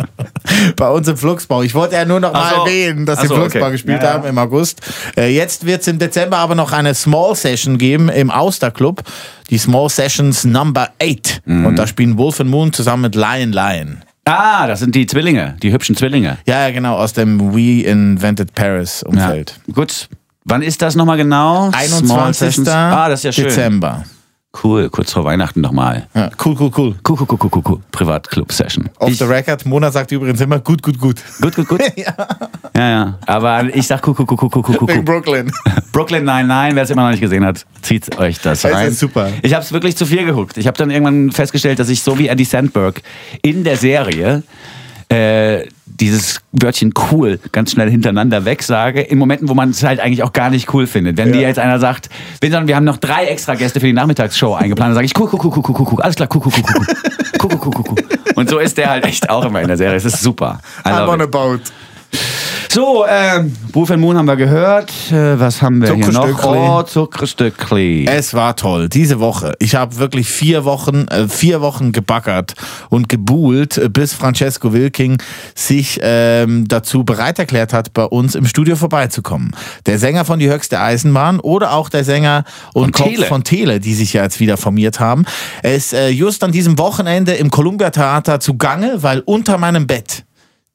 bei 0.76 0.88
uns 0.90 1.06
im 1.06 1.16
Fluxbau. 1.16 1.62
Ich 1.62 1.76
wollte 1.76 1.94
ja 1.94 2.06
nur 2.06 2.18
noch 2.18 2.32
mal 2.32 2.52
so. 2.52 2.62
erwähnen, 2.62 3.06
dass 3.06 3.20
sie 3.20 3.28
so, 3.28 3.36
Fluxbau 3.36 3.60
okay. 3.60 3.70
gespielt 3.70 4.02
Ja, 4.02 4.08
ja. 4.08 4.14
haben 4.14 4.26
im 4.26 4.36
August. 4.36 4.80
Äh, 5.16 5.32
jetzt 5.32 5.64
wird 5.64 5.82
es 5.82 5.86
im 5.86 6.00
Dezember 6.00 6.38
aber 6.38 6.56
noch 6.56 6.72
eine 6.72 6.92
Small 6.92 7.36
Session 7.36 7.78
geben 7.78 8.08
im 8.08 8.32
Auster 8.32 8.72
Club. 8.72 9.04
Die 9.48 9.58
Small 9.58 9.90
Sessions 9.90 10.42
Number 10.42 10.88
8. 11.00 11.42
Mhm. 11.44 11.66
Und 11.66 11.76
da 11.76 11.86
spielen 11.86 12.18
Wolf 12.18 12.40
and 12.40 12.50
Moon 12.50 12.72
zusammen 12.72 13.02
mit 13.02 13.14
Lion 13.14 13.52
Lion. 13.52 14.02
Ah, 14.28 14.66
das 14.66 14.80
sind 14.80 14.94
die 14.94 15.06
Zwillinge, 15.06 15.56
die 15.62 15.72
hübschen 15.72 15.96
Zwillinge. 15.96 16.38
Ja, 16.46 16.66
ja, 16.66 16.70
genau, 16.70 16.96
aus 16.96 17.14
dem 17.14 17.54
We 17.54 17.82
Invented 17.82 18.54
Paris 18.54 19.02
Umfeld. 19.02 19.58
Gut. 19.72 20.08
Wann 20.44 20.62
ist 20.62 20.80
das 20.82 20.94
nochmal 20.94 21.16
genau? 21.16 21.70
Small 21.70 21.82
21. 21.82 22.38
Sessions. 22.38 22.68
Ah, 22.68 23.08
das 23.08 23.20
ist 23.20 23.24
ja 23.24 23.32
schön. 23.32 23.44
Dezember. 23.44 24.04
Cool, 24.62 24.88
kurz 24.90 25.12
vor 25.12 25.24
Weihnachten 25.24 25.60
nochmal. 25.60 26.06
Ja, 26.14 26.30
cool, 26.44 26.56
cool, 26.58 26.70
cool. 26.76 26.94
Cool, 27.08 27.16
cool, 27.20 27.26
cool, 27.28 27.38
cool, 27.42 27.50
cool, 27.54 27.62
cool. 27.68 27.80
Privatclub-Session. 27.92 28.88
Off 28.98 29.10
Ich- 29.10 29.18
the 29.18 29.24
record, 29.24 29.64
Mona 29.66 29.90
sagt 29.90 30.10
übrigens 30.12 30.40
immer 30.40 30.58
gut, 30.58 30.82
gut, 30.82 30.98
gut. 30.98 31.20
Gut, 31.40 31.54
gut, 31.54 31.68
gut. 31.68 31.80
ja. 31.96 32.14
ja, 32.76 33.18
Aber 33.26 33.64
ich 33.74 33.86
sag 33.86 34.06
cool, 34.06 34.14
cool, 34.18 34.26
cool, 34.28 34.38
cool, 34.42 34.50
cool, 34.52 34.62
cool, 34.68 34.76
cool. 34.80 34.88
Wegen 34.88 35.04
Brooklyn. 35.04 35.52
Brooklyn 35.92 36.24
99, 36.24 36.74
wer 36.74 36.82
es 36.82 36.90
immer 36.90 37.02
noch 37.04 37.10
nicht 37.10 37.20
gesehen 37.20 37.44
hat, 37.44 37.64
zieht 37.82 38.18
euch 38.18 38.40
das 38.40 38.62
Das 38.62 38.72
rein. 38.72 38.88
ist 38.88 38.98
super. 38.98 39.28
Ich 39.42 39.54
habe 39.54 39.62
es 39.64 39.72
wirklich 39.72 39.96
zu 39.96 40.06
viel 40.06 40.24
geguckt. 40.24 40.56
Ich 40.56 40.66
habe 40.66 40.76
dann 40.76 40.90
irgendwann 40.90 41.30
festgestellt, 41.30 41.78
dass 41.78 41.88
ich 41.88 42.02
so 42.02 42.18
wie 42.18 42.28
Andy 42.28 42.44
Sandberg 42.44 43.00
in 43.42 43.64
der 43.64 43.76
Serie 43.76 44.42
äh, 45.10 45.64
dieses 46.00 46.40
Wörtchen 46.52 46.92
cool 47.10 47.38
ganz 47.52 47.72
schnell 47.72 47.90
hintereinander 47.90 48.44
wegsage, 48.44 49.00
in 49.00 49.18
Momenten, 49.18 49.48
wo 49.48 49.54
man 49.54 49.70
es 49.70 49.82
halt 49.82 50.00
eigentlich 50.00 50.22
auch 50.22 50.32
gar 50.32 50.50
nicht 50.50 50.72
cool 50.72 50.86
findet. 50.86 51.16
Wenn 51.16 51.32
dir 51.32 51.40
jetzt 51.40 51.58
einer 51.58 51.78
sagt, 51.78 52.08
wir, 52.40 52.66
wir 52.66 52.76
haben 52.76 52.84
noch 52.84 52.98
drei 52.98 53.26
extra 53.26 53.54
Gäste 53.54 53.80
für 53.80 53.86
die 53.86 53.92
Nachmittagsshow 53.92 54.54
eingeplant, 54.54 54.90
dann 54.90 54.94
sage 54.94 55.06
ich 55.06 55.18
cool, 55.18 55.28
cool, 55.32 55.40
cool, 55.42 55.52
cool, 55.56 55.74
cool, 55.78 55.86
cool, 55.92 56.02
alles 56.02 56.16
klar, 56.16 56.28
cool, 56.32 56.42
cool, 56.44 56.52
cool, 56.56 56.64
cool, 56.68 56.86
cool, 57.42 57.50
cool, 57.50 57.60
cool, 57.64 57.72
cool, 57.76 57.84
cool. 57.90 58.18
Und 58.34 58.48
so 58.48 58.58
ist 58.58 58.78
der 58.78 58.90
halt 58.90 59.04
echt 59.04 59.28
auch 59.28 59.44
immer 59.44 59.60
in 59.60 59.68
der 59.68 59.76
Serie. 59.76 59.96
Es 59.96 60.04
ist 60.04 60.20
super. 60.20 60.60
I 60.84 60.90
I'm 60.90 61.08
on 61.08 61.20
a 61.20 61.24
it. 61.24 61.30
boat. 61.30 61.60
So, 62.70 63.06
ähm, 63.08 63.54
and 63.74 63.98
Moon 63.98 64.18
haben 64.18 64.26
wir 64.26 64.36
gehört. 64.36 64.92
Äh, 65.10 65.40
was 65.40 65.62
haben 65.62 65.80
wir 65.80 65.94
hier 65.94 66.12
noch? 66.12 66.44
Oh, 66.44 66.82
Zuckerstückli. 66.82 68.06
Es 68.06 68.34
war 68.34 68.56
toll. 68.56 68.90
Diese 68.90 69.20
Woche. 69.20 69.54
Ich 69.58 69.74
habe 69.74 69.96
wirklich 69.96 70.28
vier 70.28 70.66
Wochen, 70.66 71.08
äh, 71.08 71.28
vier 71.28 71.62
Wochen 71.62 71.92
gebackert 71.92 72.54
und 72.90 73.08
gebuhlt, 73.08 73.78
äh, 73.78 73.88
bis 73.88 74.12
Francesco 74.12 74.74
Wilking 74.74 75.16
sich 75.54 75.98
ähm, 76.02 76.68
dazu 76.68 77.04
bereit 77.04 77.38
erklärt 77.38 77.72
hat, 77.72 77.94
bei 77.94 78.04
uns 78.04 78.34
im 78.34 78.46
Studio 78.46 78.76
vorbeizukommen. 78.76 79.52
Der 79.86 79.98
Sänger 79.98 80.26
von 80.26 80.38
Die 80.38 80.50
Höchste 80.50 80.78
Eisenbahn 80.78 81.40
oder 81.40 81.72
auch 81.72 81.88
der 81.88 82.04
Sänger 82.04 82.44
und 82.74 82.84
Von 82.84 82.92
Kopf 82.92 83.08
Tele. 83.08 83.26
von 83.26 83.44
Tele, 83.44 83.80
die 83.80 83.94
sich 83.94 84.12
ja 84.12 84.24
jetzt 84.24 84.40
wieder 84.40 84.58
formiert 84.58 85.00
haben. 85.00 85.24
Ist 85.62 85.94
äh, 85.94 86.10
just 86.10 86.44
an 86.44 86.52
diesem 86.52 86.78
Wochenende 86.78 87.32
im 87.32 87.50
Columbia 87.50 87.88
Theater 87.88 88.40
zugange, 88.40 89.02
weil 89.02 89.20
unter 89.20 89.56
meinem 89.56 89.86
Bett 89.86 90.24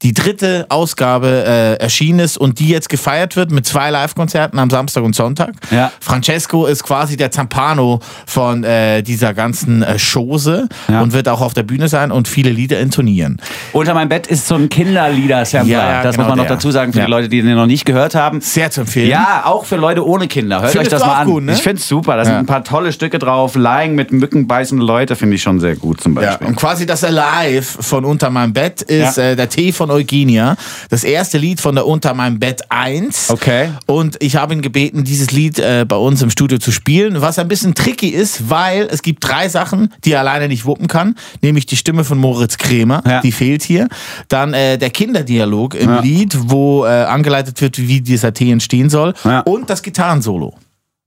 die 0.03 0.13
dritte 0.13 0.65
Ausgabe 0.69 1.43
äh, 1.47 1.73
erschienen 1.81 2.19
ist 2.19 2.37
und 2.37 2.59
die 2.59 2.67
jetzt 2.69 2.89
gefeiert 2.89 3.35
wird 3.35 3.51
mit 3.51 3.65
zwei 3.65 3.89
Live-Konzerten 3.89 4.59
am 4.59 4.69
Samstag 4.69 5.03
und 5.03 5.15
Sonntag. 5.15 5.53
Ja. 5.71 5.91
Francesco 5.99 6.65
ist 6.65 6.83
quasi 6.83 7.17
der 7.17 7.31
Zampano 7.31 7.99
von 8.25 8.63
äh, 8.63 9.01
dieser 9.01 9.33
ganzen 9.33 9.81
äh, 9.81 9.97
Chose 9.97 10.67
Ja. 10.89 11.01
und 11.01 11.13
wird 11.13 11.27
auch 11.29 11.41
auf 11.41 11.53
der 11.53 11.63
Bühne 11.63 11.87
sein 11.87 12.11
und 12.11 12.27
viele 12.27 12.49
Lieder 12.51 12.79
intonieren. 12.79 13.37
Unter 13.71 13.93
meinem 13.93 14.09
Bett 14.09 14.27
ist 14.27 14.47
so 14.47 14.55
ein 14.55 14.69
Kinderlieder-Sampler. 14.69 15.71
Ja, 15.73 16.03
das 16.03 16.15
genau 16.15 16.23
muss 16.25 16.29
man 16.31 16.37
noch 16.39 16.45
der. 16.47 16.55
dazu 16.57 16.71
sagen 16.71 16.93
für 16.93 17.01
die 17.01 17.09
Leute, 17.09 17.29
die 17.29 17.41
den 17.41 17.55
noch 17.55 17.65
nicht 17.65 17.85
gehört 17.85 18.15
haben. 18.15 18.41
Sehr 18.41 18.71
zu 18.71 18.81
empfehlen. 18.81 19.09
Ja, 19.09 19.43
auch 19.45 19.65
für 19.65 19.75
Leute 19.77 20.05
ohne 20.05 20.27
Kinder. 20.27 20.61
Hört 20.61 20.71
Findest 20.71 20.93
euch 20.93 20.99
das 20.99 21.07
mal 21.07 21.15
an. 21.21 21.27
gut, 21.27 21.43
ne? 21.43 21.53
Ich 21.53 21.61
finde 21.61 21.79
es 21.79 21.87
super. 21.87 22.17
Da 22.17 22.25
sind 22.25 22.35
ein 22.35 22.45
paar 22.45 22.63
tolle 22.63 22.91
Stücke 22.91 23.19
drauf. 23.19 23.55
Lying 23.55 23.95
mit 23.95 24.11
mückenbeißende 24.11 24.83
Leute 24.85 25.15
finde 25.15 25.35
ich 25.35 25.41
schon 25.41 25.59
sehr 25.59 25.75
gut 25.75 26.01
zum 26.01 26.13
Beispiel. 26.13 26.47
und 26.47 26.55
quasi 26.55 26.85
das 26.85 27.03
Alive 27.03 27.81
von 27.81 28.05
Unter 28.05 28.29
meinem 28.29 28.53
Bett 28.53 28.81
ist 28.81 29.17
äh, 29.17 29.35
der 29.35 29.49
Tee 29.49 29.71
von 29.71 29.89
Eugenia. 29.93 30.55
Das 30.89 31.03
erste 31.03 31.37
Lied 31.37 31.61
von 31.61 31.75
der 31.75 31.85
Unter 31.85 32.13
meinem 32.13 32.39
Bett 32.39 32.61
1. 32.69 33.29
Okay. 33.29 33.69
Und 33.85 34.17
ich 34.21 34.35
habe 34.35 34.53
ihn 34.53 34.61
gebeten, 34.61 35.03
dieses 35.03 35.31
Lied 35.31 35.59
äh, 35.59 35.85
bei 35.87 35.95
uns 35.95 36.21
im 36.21 36.29
Studio 36.29 36.57
zu 36.57 36.71
spielen, 36.71 37.21
was 37.21 37.39
ein 37.39 37.47
bisschen 37.47 37.75
tricky 37.75 38.09
ist, 38.09 38.49
weil 38.49 38.87
es 38.91 39.01
gibt 39.01 39.27
drei 39.27 39.47
Sachen, 39.49 39.93
die 40.03 40.11
er 40.13 40.19
alleine 40.21 40.47
nicht 40.47 40.65
wuppen 40.65 40.87
kann. 40.87 41.15
Nämlich 41.41 41.65
die 41.65 41.77
Stimme 41.77 42.03
von 42.03 42.17
Moritz 42.17 42.57
Kremer, 42.57 43.03
Ja. 43.07 43.21
die 43.21 43.31
fehlt 43.31 43.63
hier. 43.63 43.87
Dann 44.27 44.53
äh, 44.53 44.77
der 44.77 44.89
Kinderdialog 44.89 45.75
im 45.75 45.89
Ja. 45.89 45.99
Lied, 46.01 46.37
wo 46.49 46.85
äh, 46.85 46.89
angeleitet 46.89 47.61
wird, 47.61 47.77
wie 47.77 48.01
dieser 48.01 48.33
Tee 48.33 48.51
entstehen 48.51 48.89
soll. 48.89 49.13
Ja. 49.23 49.41
Und 49.41 49.69
das 49.69 49.81
Gitarrensolo. 49.83 50.53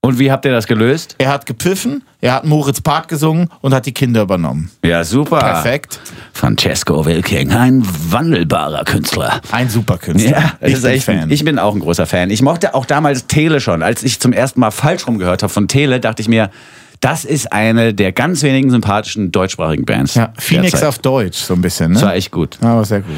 Und 0.06 0.20
wie 0.20 0.30
habt 0.30 0.44
ihr 0.44 0.52
das 0.52 0.68
gelöst? 0.68 1.16
Er 1.18 1.30
hat 1.30 1.46
gepfiffen, 1.46 2.04
er 2.20 2.34
hat 2.34 2.44
Moritz 2.44 2.80
Part 2.80 3.08
gesungen 3.08 3.48
und 3.60 3.74
hat 3.74 3.86
die 3.86 3.92
Kinder 3.92 4.22
übernommen. 4.22 4.70
Ja, 4.84 5.02
super. 5.02 5.40
Perfekt. 5.40 5.98
Francesco 6.32 7.04
Wilking, 7.04 7.50
ein 7.50 7.82
wandelbarer 7.84 8.84
Künstler. 8.84 9.40
Ein 9.50 9.68
super 9.68 9.98
Künstler. 9.98 10.30
Ja, 10.30 10.52
ich 10.60 10.74
ist 10.74 10.82
bin 10.82 10.90
echt, 10.92 11.04
Fan. 11.06 11.28
Ich 11.32 11.44
bin 11.44 11.58
auch 11.58 11.74
ein 11.74 11.80
großer 11.80 12.06
Fan. 12.06 12.30
Ich 12.30 12.40
mochte 12.40 12.74
auch 12.76 12.86
damals 12.86 13.26
Tele 13.26 13.60
schon. 13.60 13.82
Als 13.82 14.04
ich 14.04 14.20
zum 14.20 14.32
ersten 14.32 14.60
Mal 14.60 14.70
falsch 14.70 15.08
rum 15.08 15.18
gehört 15.18 15.42
habe 15.42 15.52
von 15.52 15.66
Tele, 15.66 15.98
dachte 15.98 16.22
ich 16.22 16.28
mir, 16.28 16.50
das 17.00 17.24
ist 17.24 17.52
eine 17.52 17.92
der 17.94 18.12
ganz 18.12 18.42
wenigen 18.42 18.70
sympathischen 18.70 19.32
deutschsprachigen 19.32 19.84
Bands. 19.84 20.14
ja, 20.14 20.32
Phoenix 20.38 20.72
derzeit. 20.72 20.88
auf 20.88 20.98
Deutsch, 20.98 21.38
so 21.38 21.54
ein 21.54 21.62
bisschen. 21.62 21.88
Ne? 21.88 21.94
Das 21.94 22.02
war 22.04 22.14
echt 22.14 22.30
gut. 22.30 22.58
Aber 22.62 22.84
sehr 22.84 23.00
gut. 23.00 23.16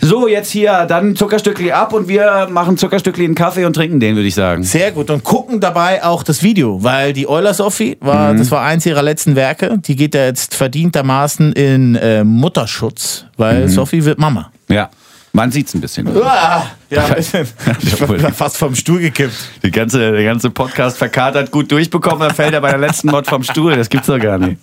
So, 0.00 0.26
jetzt 0.28 0.50
hier 0.50 0.86
dann 0.86 1.16
Zuckerstückli 1.16 1.72
ab 1.72 1.92
und 1.92 2.08
wir 2.08 2.48
machen 2.50 2.76
Zuckerstückli 2.78 3.24
in 3.24 3.34
Kaffee 3.34 3.64
und 3.64 3.74
trinken 3.74 4.00
den, 4.00 4.14
würde 4.16 4.28
ich 4.28 4.34
sagen. 4.34 4.62
Sehr 4.62 4.92
gut 4.92 5.10
und 5.10 5.24
gucken 5.24 5.60
dabei 5.60 6.04
auch 6.04 6.22
das 6.22 6.42
Video, 6.42 6.82
weil 6.82 7.12
die 7.12 7.28
Euler 7.28 7.54
Sophie 7.54 7.96
war, 8.00 8.32
Mhm. 8.32 8.38
das 8.38 8.50
war 8.50 8.62
eins 8.64 8.86
ihrer 8.86 9.02
letzten 9.02 9.36
Werke. 9.36 9.78
Die 9.78 9.96
geht 9.96 10.14
ja 10.14 10.24
jetzt 10.26 10.54
verdientermaßen 10.54 11.52
in 11.52 11.94
äh, 11.96 12.24
Mutterschutz, 12.24 13.24
weil 13.36 13.64
Mhm. 13.64 13.68
Sophie 13.68 14.04
wird 14.04 14.18
Mama. 14.18 14.50
Ja. 14.68 14.90
Man 15.32 15.50
sieht's 15.50 15.74
ein 15.74 15.80
bisschen. 15.80 16.08
Ah, 16.22 16.66
ja, 16.90 17.04
ein 17.04 17.14
bisschen. 17.14 17.46
Ich 17.82 18.00
war 18.00 18.32
fast 18.32 18.56
vom 18.56 18.74
Stuhl 18.74 19.00
gekippt. 19.00 19.34
Die 19.62 19.70
ganze, 19.70 20.12
der 20.12 20.24
ganze 20.24 20.50
Podcast 20.50 20.98
verkatert 20.98 21.50
gut 21.50 21.70
durchbekommen, 21.70 22.20
dann 22.20 22.34
fällt 22.34 22.54
er 22.54 22.60
bei 22.60 22.70
der 22.70 22.78
letzten 22.78 23.10
Mod 23.10 23.26
vom 23.26 23.42
Stuhl. 23.42 23.76
Das 23.76 23.88
gibt's 23.88 24.06
doch 24.06 24.18
gar 24.18 24.38
nicht. 24.38 24.58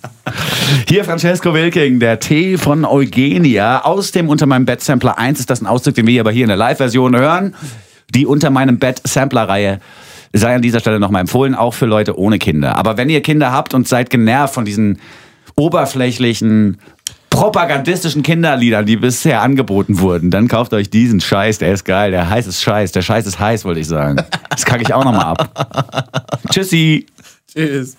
Hier 0.88 1.04
Francesco 1.04 1.54
Wilking, 1.54 2.00
der 2.00 2.18
Tee 2.18 2.58
von 2.58 2.84
Eugenia 2.84 3.84
aus 3.84 4.12
dem 4.12 4.28
Unter 4.28 4.46
meinem 4.46 4.66
Bett 4.66 4.82
Sampler 4.82 5.18
1 5.18 5.40
ist 5.40 5.50
das 5.50 5.60
ein 5.60 5.66
Ausdruck, 5.66 5.94
den 5.94 6.06
wir 6.06 6.20
aber 6.20 6.32
hier 6.32 6.42
in 6.42 6.48
der 6.48 6.56
Live-Version 6.56 7.16
hören. 7.16 7.54
Die 8.14 8.26
Unter 8.26 8.50
meinem 8.50 8.78
Bett 8.78 9.00
Sampler-Reihe 9.04 9.80
sei 10.32 10.54
an 10.54 10.62
dieser 10.62 10.80
Stelle 10.80 11.00
nochmal 11.00 11.22
empfohlen, 11.22 11.54
auch 11.54 11.74
für 11.74 11.86
Leute 11.86 12.18
ohne 12.18 12.38
Kinder. 12.38 12.76
Aber 12.76 12.96
wenn 12.96 13.08
ihr 13.08 13.22
Kinder 13.22 13.52
habt 13.52 13.72
und 13.74 13.88
seid 13.88 14.10
genervt 14.10 14.54
von 14.54 14.64
diesen 14.64 14.98
oberflächlichen 15.56 16.78
propagandistischen 17.36 18.22
Kinderliedern, 18.22 18.86
die 18.86 18.96
bisher 18.96 19.42
angeboten 19.42 20.00
wurden, 20.00 20.30
dann 20.30 20.48
kauft 20.48 20.72
euch 20.72 20.88
diesen 20.88 21.20
Scheiß, 21.20 21.58
der 21.58 21.72
ist 21.74 21.84
geil, 21.84 22.10
der 22.10 22.30
heiß 22.30 22.46
ist 22.46 22.62
Scheiß, 22.62 22.92
der 22.92 23.02
Scheiß 23.02 23.26
ist 23.26 23.38
heiß, 23.38 23.66
wollte 23.66 23.80
ich 23.80 23.88
sagen. 23.88 24.16
Das 24.48 24.64
kacke 24.64 24.82
ich 24.82 24.94
auch 24.94 25.04
nochmal 25.04 25.26
ab. 25.26 26.30
Tschüssi. 26.50 27.04
Tschüss. 27.46 27.94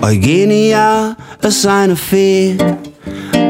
Eugenia 0.00 1.16
ist 1.42 1.66
eine 1.66 1.96
Fee, 1.96 2.56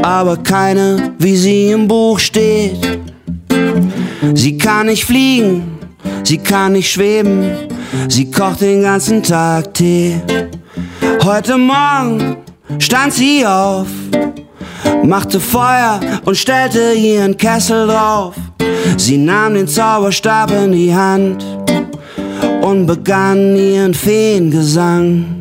aber 0.03 0.37
keine, 0.39 1.13
wie 1.21 1.37
sie 1.37 1.71
im 1.71 1.87
Buch 1.87 2.19
steht. 2.19 2.99
Sie 4.35 4.59
kann 4.59 4.87
nicht 4.87 5.05
fliegen, 5.05 5.79
sie 6.25 6.39
kann 6.39 6.73
nicht 6.73 6.91
schweben, 6.91 7.71
sie 8.09 8.31
kocht 8.31 8.61
den 8.61 8.83
ganzen 8.83 9.22
Tag 9.22 9.74
Tee. 9.74 10.20
Heute 11.24 11.59
Morgen 11.59 12.37
stand 12.79 13.12
sie 13.12 13.44
auf, 13.46 13.87
machte 15.03 15.40
Feuer 15.40 16.00
und 16.24 16.37
stellte 16.37 16.92
ihren 16.92 17.37
Kessel 17.37 17.87
drauf. 17.87 18.35
Sie 18.96 19.16
nahm 19.16 19.55
den 19.55 19.68
Zauberstab 19.68 20.50
in 20.50 20.72
die 20.72 20.94
Hand 20.94 21.44
und 22.62 22.87
begann 22.87 23.57
ihren 23.57 23.94
Feengesang. 23.94 25.39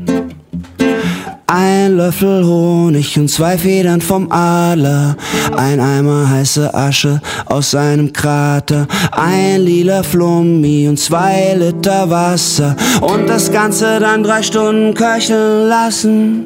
Ein 1.51 1.97
Löffel 1.97 2.45
Honig 2.45 3.17
und 3.17 3.27
zwei 3.27 3.57
Federn 3.57 4.01
vom 4.01 4.31
Adler, 4.31 5.15
ein 5.57 5.79
Eimer 5.79 6.29
heiße 6.29 6.71
Asche 6.75 7.19
aus 7.47 7.71
seinem 7.71 8.13
Krater, 8.13 8.85
ein 9.11 9.61
lila 9.61 10.03
Flummi 10.03 10.87
und 10.87 10.99
zwei 10.99 11.55
Liter 11.57 12.07
Wasser 12.07 12.75
und 13.01 13.27
das 13.27 13.51
Ganze 13.51 13.99
dann 13.99 14.21
drei 14.21 14.43
Stunden 14.43 14.93
köcheln 14.93 15.69
lassen. 15.69 16.45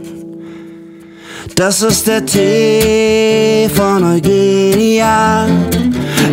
Das 1.56 1.82
ist 1.82 2.08
der 2.08 2.26
Tee 2.26 3.70
von 3.76 4.06
Eugenia. 4.06 5.48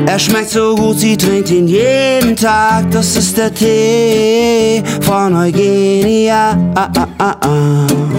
Er 0.06 0.18
schmeckt 0.20 0.50
so 0.50 0.76
gut, 0.76 1.00
sie 1.00 1.16
trinkt 1.16 1.50
ihn 1.50 1.66
jeden 1.66 2.36
Tag. 2.36 2.88
Das 2.92 3.16
ist 3.16 3.36
der 3.36 3.52
Tee 3.52 4.80
von 5.00 5.34
Eugenia. 5.34 6.56
Ah, 6.76 6.88
ah, 6.96 7.08
ah, 7.18 7.36
ah. 7.40 8.09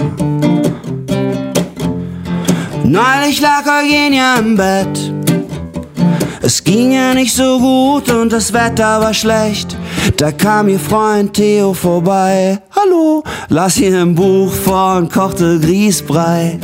Neulich 2.92 3.40
lag 3.40 3.64
Eugenia 3.64 4.36
im 4.36 4.54
Bett. 4.54 5.12
Es 6.42 6.62
ging 6.62 6.92
ihr 6.92 7.14
nicht 7.14 7.34
so 7.34 7.58
gut 7.58 8.10
und 8.10 8.30
das 8.30 8.52
Wetter 8.52 9.00
war 9.00 9.14
schlecht. 9.14 9.78
Da 10.18 10.30
kam 10.30 10.68
ihr 10.68 10.78
Freund 10.78 11.32
Theo 11.32 11.72
vorbei. 11.72 12.60
Hallo, 12.72 13.24
las 13.48 13.78
ihr 13.78 13.98
ein 13.98 14.14
Buch 14.14 14.52
vor 14.52 14.98
und 14.98 15.10
kochte 15.10 15.58
Grießbrei. 15.58 16.58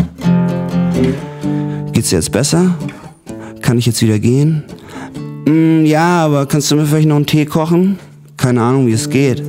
Geht's 1.92 2.10
dir 2.10 2.16
jetzt 2.16 2.30
besser? 2.30 2.74
Kann 3.62 3.78
ich 3.78 3.86
jetzt 3.86 4.02
wieder 4.02 4.18
gehen? 4.18 4.64
Mm, 5.46 5.86
ja, 5.86 6.26
aber 6.26 6.44
kannst 6.44 6.70
du 6.70 6.76
mir 6.76 6.84
vielleicht 6.84 7.08
noch 7.08 7.16
einen 7.16 7.24
Tee 7.24 7.46
kochen? 7.46 7.98
Keine 8.36 8.60
Ahnung, 8.60 8.86
wie 8.86 8.92
es 8.92 9.08
geht. 9.08 9.42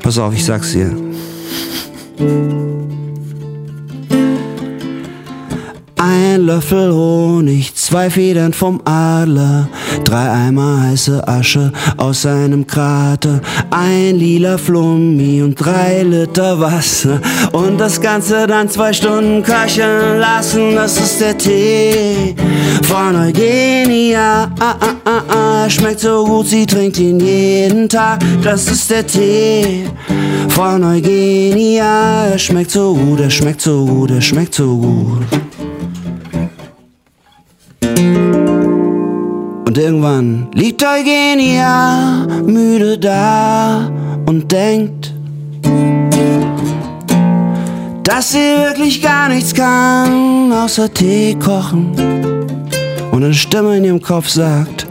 Pass 0.00 0.18
auf, 0.18 0.34
ich 0.34 0.44
sag's 0.44 0.72
dir. 0.72 0.94
Ein 6.10 6.46
Löffel 6.46 6.90
Honig, 6.90 7.74
zwei 7.74 8.08
Federn 8.08 8.54
vom 8.54 8.80
Adler, 8.86 9.68
drei 10.04 10.30
Eimer 10.30 10.80
heiße 10.84 11.28
Asche 11.28 11.70
aus 11.98 12.22
seinem 12.22 12.66
Krater, 12.66 13.42
ein 13.68 14.16
lila 14.16 14.56
Flummi 14.56 15.42
und 15.42 15.54
drei 15.56 16.02
Liter 16.04 16.58
Wasser 16.60 17.20
und 17.52 17.78
das 17.78 18.00
Ganze 18.00 18.46
dann 18.46 18.70
zwei 18.70 18.94
Stunden 18.94 19.42
köcheln 19.42 20.18
lassen. 20.18 20.76
Das 20.76 20.98
ist 20.98 21.20
der 21.20 21.36
Tee 21.36 22.34
von 22.84 23.14
Eugenia. 23.14 24.50
Ah, 24.60 24.76
ah, 24.80 24.94
ah, 25.04 25.22
ah. 25.28 25.68
Schmeckt 25.68 26.00
so 26.00 26.24
gut, 26.24 26.46
sie 26.46 26.64
trinkt 26.64 26.98
ihn 26.98 27.20
jeden 27.20 27.86
Tag. 27.86 28.24
Das 28.42 28.66
ist 28.70 28.90
der 28.90 29.06
Tee 29.06 29.84
von 30.48 30.82
Eugenia. 30.82 32.28
Er 32.28 32.38
schmeckt 32.38 32.70
so 32.70 32.94
gut, 32.94 33.20
er 33.20 33.30
schmeckt 33.30 33.60
so 33.60 33.84
gut, 33.84 34.10
er 34.10 34.22
schmeckt 34.22 34.54
so 34.54 34.74
gut. 34.74 35.47
Und 39.78 39.84
irgendwann 39.84 40.48
liegt 40.54 40.82
Eugenia 40.82 42.26
müde 42.44 42.98
da 42.98 43.88
und 44.26 44.50
denkt, 44.50 45.14
dass 48.02 48.32
sie 48.32 48.38
wirklich 48.38 49.00
gar 49.00 49.28
nichts 49.28 49.54
kann, 49.54 50.52
außer 50.52 50.92
Tee 50.92 51.36
kochen. 51.36 51.92
Und 53.12 53.22
eine 53.22 53.32
Stimme 53.32 53.76
in 53.76 53.84
ihrem 53.84 54.02
Kopf 54.02 54.28
sagt, 54.28 54.88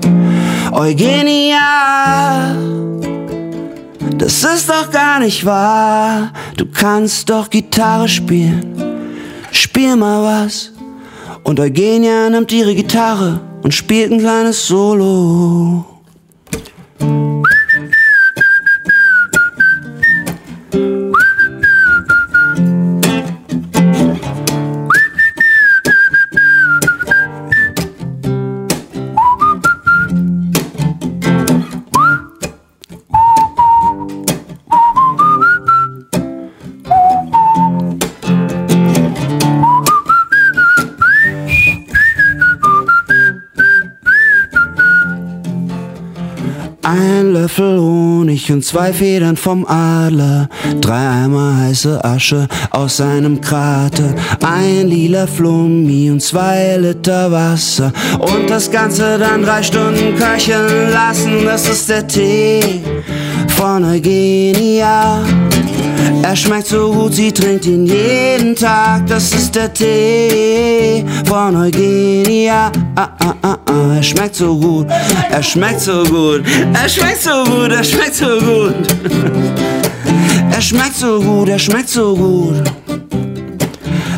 Eugenia, 0.71 2.56
das 4.17 4.41
ist 4.45 4.69
doch 4.69 4.89
gar 4.89 5.19
nicht 5.19 5.45
wahr. 5.45 6.32
Du 6.56 6.65
kannst 6.65 7.30
doch 7.30 7.50
Gitarre 7.50 8.08
spielen. 8.08 8.73
Spiel 9.52 9.97
mal 9.97 10.47
was. 10.47 10.71
Und 11.43 11.60
Eugenia 11.60 12.30
nimmt 12.30 12.54
ihre 12.54 12.73
Gitarre 12.73 13.41
und 13.63 13.73
spielt 13.73 14.11
ein 14.11 14.19
kleines 14.19 14.67
Solo. 14.67 15.96
Löffel 47.42 47.79
Honig 47.79 48.52
und 48.52 48.65
zwei 48.65 48.92
Federn 48.92 49.38
vom 49.38 49.63
Adler, 49.67 50.50
drei 50.81 51.08
Eimer 51.08 51.56
heiße 51.58 52.04
Asche 52.04 52.48
aus 52.71 52.98
seinem 52.98 53.40
Krater, 53.42 54.15
ein 54.44 54.88
lila 54.88 55.27
Flummi 55.27 56.10
und 56.10 56.19
zwei 56.19 56.77
Liter 56.77 57.31
Wasser 57.31 57.94
und 58.17 58.50
das 58.50 58.71
Ganze 58.71 59.19
dann 59.19 59.44
drei 59.44 59.62
Stunden 59.62 60.15
köcheln 60.15 60.92
lassen. 60.92 61.46
Das 61.46 61.69
ist 61.69 61.88
der 61.90 62.08
Tee 62.08 62.81
von 63.50 63.83
Eugenia. 63.85 65.23
Er 66.23 66.35
schmeckt 66.35 66.67
so 66.67 66.91
gut, 66.91 67.13
sie 67.13 67.31
trinkt 67.31 67.65
ihn 67.65 67.85
jeden 67.85 68.55
Tag. 68.55 69.08
Das 69.08 69.33
ist 69.33 69.55
der 69.55 69.73
Tee 69.73 71.05
von 71.25 71.55
Eugenia. 71.55 72.71
Ah, 72.95 73.10
ah, 73.19 73.35
ah, 73.41 73.58
ah. 73.65 73.95
Er 73.95 74.03
schmeckt 74.03 74.35
so 74.35 74.55
gut, 74.55 74.87
er 75.31 75.41
schmeckt 75.41 75.81
so 75.81 76.03
gut, 76.03 76.43
er 76.73 76.87
schmeckt 76.87 77.21
so 77.21 77.43
gut, 77.45 77.71
er 77.71 77.83
schmeckt 77.83 78.15
so 78.15 78.27
gut. 78.39 78.75
Er 80.51 80.62
schmeckt 80.62 80.95
so 80.95 81.19
gut, 81.19 81.49
er 81.49 81.60
schmeckt 81.60 81.89
so 81.89 82.15
gut. 82.15 82.63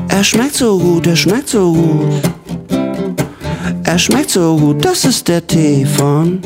Er 0.10 0.24
schmeckt 0.24 0.56
so 0.56 0.78
gut, 0.78 1.08
er 1.08 1.16
schmeckt 1.16 1.50
so 1.50 1.74
gut. 1.74 2.22
Er 3.84 4.00
schmeckt 4.00 4.32
so 4.32 4.58
gut, 4.58 4.84
das 4.84 5.06
ist 5.06 5.28
der 5.28 5.46
Tee 5.46 5.86
von 5.86 6.40